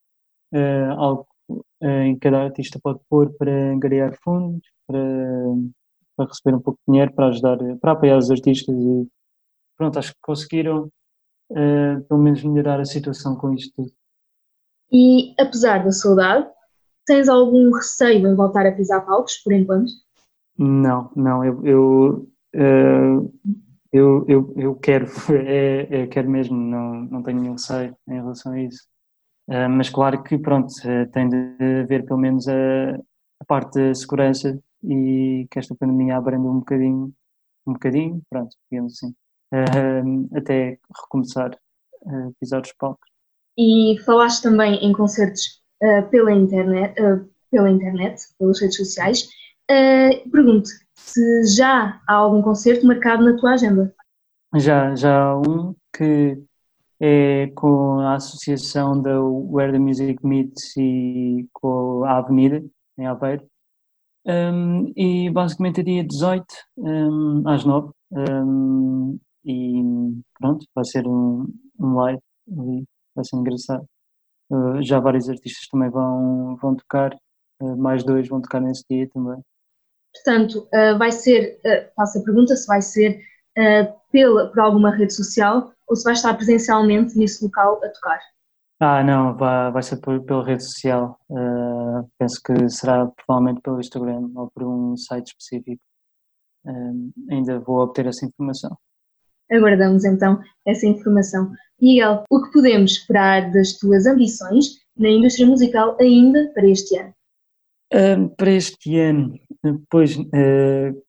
eh, 0.52 0.88
algo 0.96 1.26
eh, 1.81 2.07
em 2.07 2.14
que 2.14 2.20
cada 2.20 2.44
artista 2.44 2.78
pode 2.83 3.00
pôr 3.09 3.33
para 3.38 3.72
angariar 3.72 4.16
fundos, 4.22 4.66
para, 4.87 5.00
para 6.16 6.26
receber 6.26 6.57
um 6.57 6.61
pouco 6.61 6.78
de 6.87 6.92
dinheiro, 6.92 7.12
para 7.14 7.28
ajudar, 7.28 7.59
para 7.81 7.92
apoiar 7.92 8.18
os 8.18 8.31
artistas 8.31 8.74
e 8.74 9.09
pronto, 9.76 9.98
acho 9.98 10.12
que 10.12 10.20
conseguiram 10.20 10.90
eh, 11.52 12.00
pelo 12.09 12.20
menos 12.20 12.42
melhorar 12.44 12.81
a 12.81 12.85
situação 12.85 13.37
com 13.37 13.54
isto 13.54 13.72
tudo. 13.74 13.92
E 14.92 15.35
apesar 15.40 15.85
da 15.85 15.92
saudade, 15.92 16.46
tens 17.07 17.28
algum 17.28 17.72
receio 17.72 18.26
em 18.26 18.35
voltar 18.35 18.66
a 18.66 18.72
pisar 18.72 19.04
palcos, 19.04 19.37
por 19.38 19.52
enquanto? 19.52 19.90
Não, 20.59 21.11
não, 21.14 21.44
eu, 21.44 21.66
eu, 21.66 22.28
eh, 22.52 23.16
eu, 23.92 24.24
eu, 24.29 24.55
eu 24.57 24.74
quero, 24.77 25.07
é, 25.46 26.03
é, 26.03 26.07
quero 26.07 26.31
mesmo, 26.31 26.57
não, 26.57 26.94
não 27.05 27.22
tenho 27.22 27.40
nenhum 27.40 27.53
receio 27.53 27.96
em 28.09 28.14
relação 28.14 28.53
a 28.53 28.61
isso. 28.61 28.88
Eh, 29.48 29.68
mas 29.68 29.88
claro 29.88 30.22
que, 30.22 30.38
pronto, 30.38 30.72
eh, 30.85 31.07
tem 31.07 31.29
de 31.29 31.37
haver 31.83 32.05
pelo 32.05 32.20
menos 32.20 32.46
a, 32.48 32.90
a 33.40 33.44
parte 33.46 33.79
da 33.79 33.94
segurança 33.94 34.61
e 34.85 35.46
que 35.51 35.59
esta 35.59 35.74
pandemia 35.74 36.18
abranda 36.18 36.48
um 36.48 36.59
bocadinho, 36.59 37.12
um 37.66 37.72
bocadinho, 37.72 38.22
pronto, 38.29 38.55
digamos 38.70 38.92
assim, 38.94 39.14
eh, 39.53 40.38
até 40.38 40.79
recomeçar 41.03 41.59
a 42.07 42.31
pisar 42.38 42.61
os 42.61 42.72
palcos. 42.74 43.09
E 43.57 43.98
falaste 44.05 44.42
também 44.42 44.74
em 44.85 44.92
concertos 44.92 45.62
pela, 46.11 46.33
internet, 46.33 46.94
pela 47.51 47.70
internet, 47.70 48.22
pelas 48.38 48.61
redes 48.61 48.77
sociais. 48.77 49.29
Pergunto 50.31 50.70
se 50.98 51.44
já 51.56 52.00
há 52.06 52.14
algum 52.14 52.42
concerto 52.42 52.87
marcado 52.87 53.24
na 53.24 53.37
tua 53.37 53.52
agenda. 53.52 53.94
Já, 54.56 54.94
já 54.94 55.24
há 55.24 55.38
um 55.38 55.74
que 55.96 56.42
é 57.00 57.46
com 57.54 58.00
a 58.00 58.16
associação 58.16 59.00
da 59.00 59.20
Where 59.22 59.72
the 59.72 59.78
Music 59.78 60.24
Meets 60.26 60.76
e 60.76 61.48
com 61.52 62.04
a 62.04 62.18
Avenida, 62.18 62.64
em 62.98 63.06
Aveiro. 63.06 63.46
Um, 64.26 64.92
e 64.96 65.30
basicamente 65.30 65.80
é 65.80 65.84
dia 65.84 66.04
18, 66.04 66.44
um, 66.76 67.48
às 67.48 67.64
9. 67.64 67.90
Um, 68.11 69.18
e 69.44 69.82
pronto, 70.38 70.66
vai 70.74 70.84
ser 70.84 71.06
um, 71.06 71.46
um 71.78 71.94
live 71.94 72.20
ali, 72.50 72.84
vai 73.14 73.24
ser 73.24 73.37
engraçado. 73.37 73.84
Uh, 74.50 74.82
já 74.82 74.98
vários 75.00 75.28
artistas 75.28 75.66
também 75.68 75.90
vão, 75.90 76.56
vão 76.56 76.74
tocar, 76.74 77.14
uh, 77.62 77.76
mais 77.76 78.04
dois 78.04 78.28
vão 78.28 78.40
tocar 78.40 78.61
nesse 78.61 78.84
dia 78.90 79.08
também. 79.11 79.40
Portanto, 80.24 80.68
eh, 80.72 80.94
vai 80.94 81.12
ser, 81.12 81.61
eh, 81.64 81.90
faço 81.94 82.18
a 82.18 82.22
pergunta, 82.22 82.57
se 82.57 82.66
vai 82.66 82.83
ser 82.83 83.20
eh, 83.57 83.92
pela, 84.12 84.50
por 84.50 84.61
alguma 84.61 84.90
rede 84.90 85.14
social 85.14 85.72
ou 85.87 85.96
se 85.96 86.04
vai 86.04 86.12
estar 86.12 86.35
presencialmente 86.35 87.16
nesse 87.16 87.42
local 87.44 87.81
a 87.83 87.88
tocar. 87.88 88.20
Ah, 88.81 89.02
não, 89.02 89.37
vai, 89.37 89.72
vai 89.72 89.83
ser 89.83 89.96
por, 89.96 90.22
pela 90.24 90.44
rede 90.44 90.62
social. 90.62 91.18
Uh, 91.28 92.09
penso 92.16 92.40
que 92.40 92.68
será 92.68 93.07
provavelmente 93.07 93.61
pelo 93.61 93.81
Instagram 93.81 94.31
ou 94.37 94.50
por 94.50 94.62
um 94.62 94.96
site 94.96 95.28
específico. 95.28 95.83
Um, 96.64 97.11
ainda 97.31 97.59
vou 97.59 97.78
obter 97.81 98.07
essa 98.07 98.24
informação. 98.24 98.76
Aguardamos 99.50 100.04
então 100.04 100.40
essa 100.64 100.87
informação. 100.87 101.50
Miguel, 101.81 102.22
o 102.31 102.42
que 102.42 102.52
podemos 102.52 102.92
esperar 102.92 103.50
das 103.50 103.72
tuas 103.72 104.07
ambições 104.07 104.66
na 104.96 105.09
indústria 105.09 105.46
musical 105.46 105.96
ainda 106.00 106.52
para 106.54 106.68
este 106.68 106.96
ano? 106.98 107.12
Uh, 107.92 108.29
para 108.37 108.51
este 108.51 108.98
ano, 108.98 109.38
pois, 109.88 110.16
uh, 110.16 111.05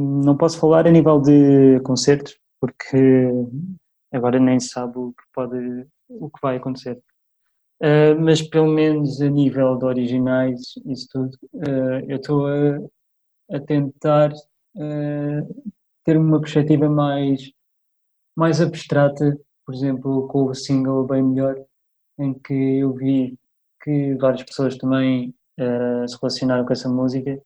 não 0.00 0.36
posso 0.36 0.58
falar 0.58 0.86
a 0.86 0.90
nível 0.90 1.20
de 1.20 1.80
concertos, 1.80 2.38
porque 2.60 3.28
agora 4.12 4.38
nem 4.40 4.58
sabe 4.58 4.98
o 4.98 5.12
que 5.12 5.24
pode 5.34 5.86
o 6.08 6.30
que 6.30 6.38
vai 6.42 6.56
acontecer. 6.56 7.00
Uh, 7.82 8.18
mas 8.20 8.40
pelo 8.40 8.68
menos 8.68 9.20
a 9.20 9.28
nível 9.28 9.76
de 9.76 9.84
originais, 9.84 10.60
isso 10.86 11.08
tudo, 11.10 11.36
uh, 11.54 12.08
eu 12.08 12.16
estou 12.16 12.46
a, 12.46 12.78
a, 13.56 13.60
tentar 13.60 14.32
uh, 14.32 15.64
ter 16.04 16.16
uma 16.16 16.40
perspectiva 16.40 16.88
mais, 16.88 17.52
mais 18.36 18.60
abstrata, 18.60 19.38
por 19.66 19.74
exemplo, 19.74 20.28
com 20.28 20.44
o 20.44 20.54
single 20.54 21.06
Bem 21.06 21.22
Melhor, 21.22 21.56
em 22.18 22.32
que 22.32 22.54
eu 22.54 22.94
vi 22.94 23.36
que 23.84 24.14
várias 24.14 24.42
pessoas 24.42 24.76
também 24.76 25.34
se 26.08 26.16
relacionaram 26.20 26.64
com 26.64 26.72
essa 26.72 26.88
música, 26.88 27.40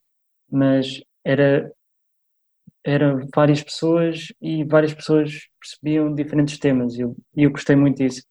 mas 0.51 1.03
era 1.25 1.71
eram 2.85 3.21
várias 3.35 3.63
pessoas 3.63 4.29
e 4.41 4.65
várias 4.65 4.95
pessoas 4.95 5.33
percebiam 5.61 6.15
diferentes 6.15 6.59
temas 6.59 6.95
e 6.95 7.03
eu, 7.03 7.15
eu 7.37 7.51
gostei 7.51 7.77
muito 7.77 7.99
disso 7.99 8.23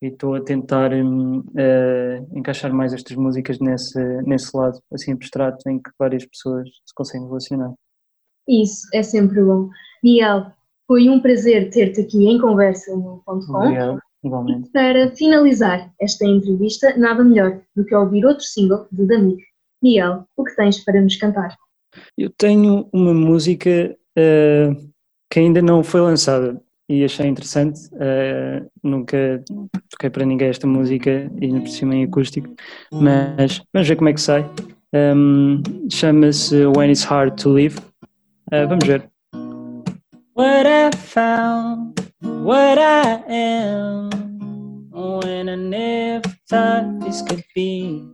e 0.00 0.06
estou 0.06 0.34
a 0.34 0.42
tentar 0.42 0.92
uh, 0.92 2.38
encaixar 2.38 2.72
mais 2.72 2.92
estas 2.92 3.16
músicas 3.16 3.58
nesse, 3.60 4.00
nesse 4.22 4.56
lado 4.56 4.80
assim 4.92 5.12
abstrato 5.12 5.68
em 5.68 5.78
que 5.78 5.90
várias 5.98 6.26
pessoas 6.26 6.68
se 6.68 6.94
conseguem 6.94 7.26
relacionar. 7.26 7.72
Isso, 8.48 8.88
é 8.92 9.02
sempre 9.02 9.42
bom. 9.42 9.68
Miguel, 10.02 10.46
foi 10.86 11.08
um 11.08 11.20
prazer 11.20 11.70
ter-te 11.70 12.00
aqui 12.00 12.26
em 12.26 12.40
conversa 12.40 12.96
no 12.96 13.22
ponto 13.24 13.46
.com. 13.46 13.58
Obrigado, 13.58 14.00
igualmente. 14.24 14.68
E 14.68 14.72
para 14.72 15.10
finalizar 15.14 15.92
esta 16.00 16.26
entrevista, 16.26 16.96
nada 16.96 17.22
melhor 17.24 17.60
do 17.76 17.84
que 17.84 17.94
ouvir 17.94 18.24
outro 18.24 18.44
single 18.44 18.86
de 18.90 19.06
Damik. 19.06 19.42
Miguel, 19.82 20.24
o 20.36 20.44
que 20.44 20.54
tens 20.54 20.84
para 20.84 21.00
nos 21.00 21.16
cantar? 21.16 21.56
Eu 22.16 22.30
tenho 22.30 22.88
uma 22.92 23.12
música 23.12 23.96
uh, 24.18 24.92
que 25.30 25.40
ainda 25.40 25.60
não 25.60 25.82
foi 25.82 26.00
lançada, 26.00 26.62
e 26.88 27.04
achei 27.04 27.26
interessante. 27.26 27.88
Uh, 27.94 28.70
nunca 28.82 29.42
toquei 29.88 30.10
para 30.10 30.26
ninguém 30.26 30.48
esta 30.48 30.66
música 30.66 31.30
e 31.40 31.46
ainda 31.46 31.60
por 31.60 31.68
cima 31.68 31.94
em 31.94 32.04
acústico, 32.04 32.54
mas 32.92 33.62
vamos 33.72 33.88
ver 33.88 33.96
como 33.96 34.08
é 34.10 34.12
que 34.12 34.20
sai. 34.20 34.48
Um, 34.94 35.62
Chama-se 35.90 36.66
When 36.66 36.90
It's 36.90 37.04
Hard 37.04 37.40
to 37.42 37.48
Live. 37.48 37.78
Uh, 38.52 38.68
vamos 38.68 38.86
ver. 38.86 39.10
What 40.34 40.66
I 40.66 40.94
found, 40.96 41.94
what 42.22 42.78
I 42.78 43.22
am, 43.28 44.10
when 44.90 45.48
I 45.48 45.54
never 45.56 46.28
thought 46.48 47.00
this 47.00 47.22
could 47.22 47.44
be 47.54 48.06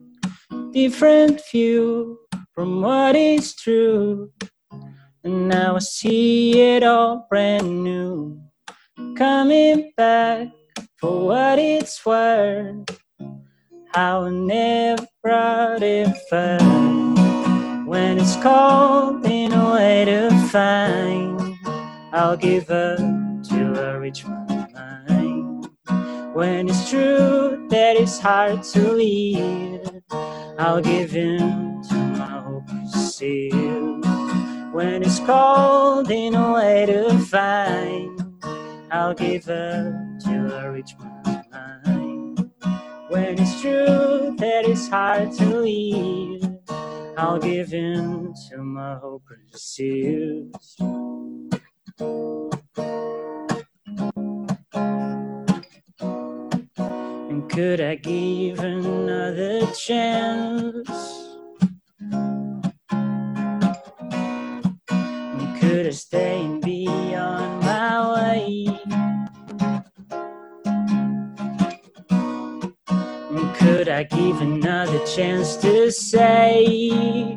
different 0.72 1.40
view 1.50 2.18
from 2.54 2.80
what 2.80 3.16
is 3.16 3.54
true. 3.54 4.30
And 5.24 5.48
now 5.48 5.76
I 5.76 5.80
see 5.80 6.60
it 6.60 6.82
all 6.82 7.26
brand 7.28 7.84
new 7.84 8.40
coming 9.16 9.92
back 9.96 10.48
for 10.96 11.26
what 11.26 11.58
it's 11.58 12.04
worth. 12.06 12.86
How 13.92 14.24
I 14.24 14.30
never 14.30 15.06
brought 15.22 15.82
it 15.82 16.16
first. 16.30 16.64
When 17.86 18.18
it's 18.18 18.36
cold 18.36 19.24
in 19.26 19.52
a 19.52 19.74
way 19.74 20.04
to 20.04 20.30
find, 20.48 21.40
I'll 22.12 22.36
give 22.36 22.70
up 22.70 23.17
mind. 24.72 25.68
When 26.34 26.68
it's 26.68 26.90
true 26.90 27.66
that 27.70 27.96
it's 27.96 28.18
hard 28.18 28.62
to 28.74 28.92
leave, 28.92 29.80
I'll 30.58 30.80
give 30.80 31.16
in 31.16 31.82
to 31.88 31.94
my 31.94 32.26
hope 32.26 32.68
still. 32.86 34.00
When 34.72 35.02
it's 35.02 35.20
cold 35.20 36.10
in 36.10 36.34
a 36.34 36.52
way 36.52 36.86
to 36.86 37.18
find, 37.18 38.20
I'll 38.90 39.14
give 39.14 39.48
up 39.48 39.94
till 40.24 40.52
I 40.52 40.66
reach 40.66 40.94
my 40.98 41.44
mind. 41.52 42.50
When 43.08 43.38
it's 43.38 43.60
true 43.60 44.34
that 44.38 44.64
it's 44.66 44.88
hard 44.88 45.32
to 45.32 45.60
leave, 45.60 46.44
I'll 47.16 47.38
give 47.40 47.72
in 47.74 48.34
to 48.50 48.58
my 48.58 48.96
hope 48.96 49.24
pursuits. 49.26 50.76
Could 57.58 57.80
I 57.80 57.96
give 57.96 58.60
another 58.60 59.66
chance? 59.72 60.88
Could 65.58 65.86
I 65.86 65.90
stay 65.90 66.44
and 66.44 66.62
be 66.62 66.86
on 67.16 67.58
my 67.58 68.14
way? 68.14 68.68
Could 73.58 73.88
I 73.88 74.04
give 74.04 74.40
another 74.40 75.04
chance 75.04 75.56
to 75.56 75.90
say? 75.90 77.34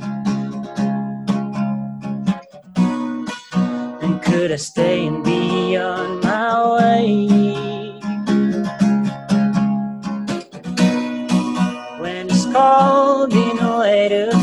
And 4.04 4.22
could 4.22 4.52
I 4.52 4.58
stay 4.58 5.08
and 5.08 5.24
be 5.24 5.78
on 5.78 6.21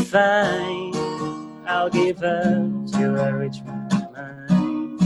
find, 0.09 0.95
I'll 1.67 1.89
give 1.89 2.23
up 2.23 2.87
to 2.93 3.15
a 3.27 3.33
rich 3.35 3.61
man's 3.63 3.93
mind. 4.15 5.01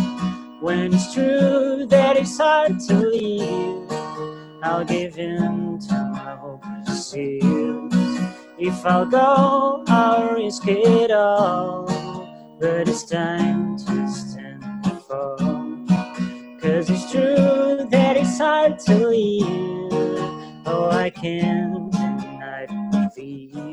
When 0.61 0.93
it's 0.93 1.13
true 1.13 1.85
that 1.89 2.17
it's 2.17 2.37
hard 2.37 2.79
to 2.87 2.95
leave, 2.95 3.91
I'll 4.63 4.85
give 4.85 5.17
in 5.17 5.79
to 5.89 5.95
my 6.13 6.35
hope 6.37 6.63
pursuits. 6.85 7.95
If 8.57 8.85
I'll 8.85 9.05
go, 9.05 9.83
I'll 9.87 10.35
risk 10.35 10.63
it 10.67 11.11
all. 11.11 11.87
But 12.61 12.87
it's 12.87 13.03
time 13.03 13.77
to 13.79 14.07
stand 14.09 14.63
and 14.63 15.01
fall. 15.03 15.37
Cause 16.61 16.89
it's 16.89 17.11
true 17.11 17.87
that 17.91 18.17
it's 18.17 18.37
hard 18.37 18.79
to 18.79 19.07
leave. 19.09 19.91
Oh, 20.65 20.89
I 20.91 21.09
can't 21.09 21.91
deny 21.91 22.67
it 22.69 23.13
feel. 23.13 23.72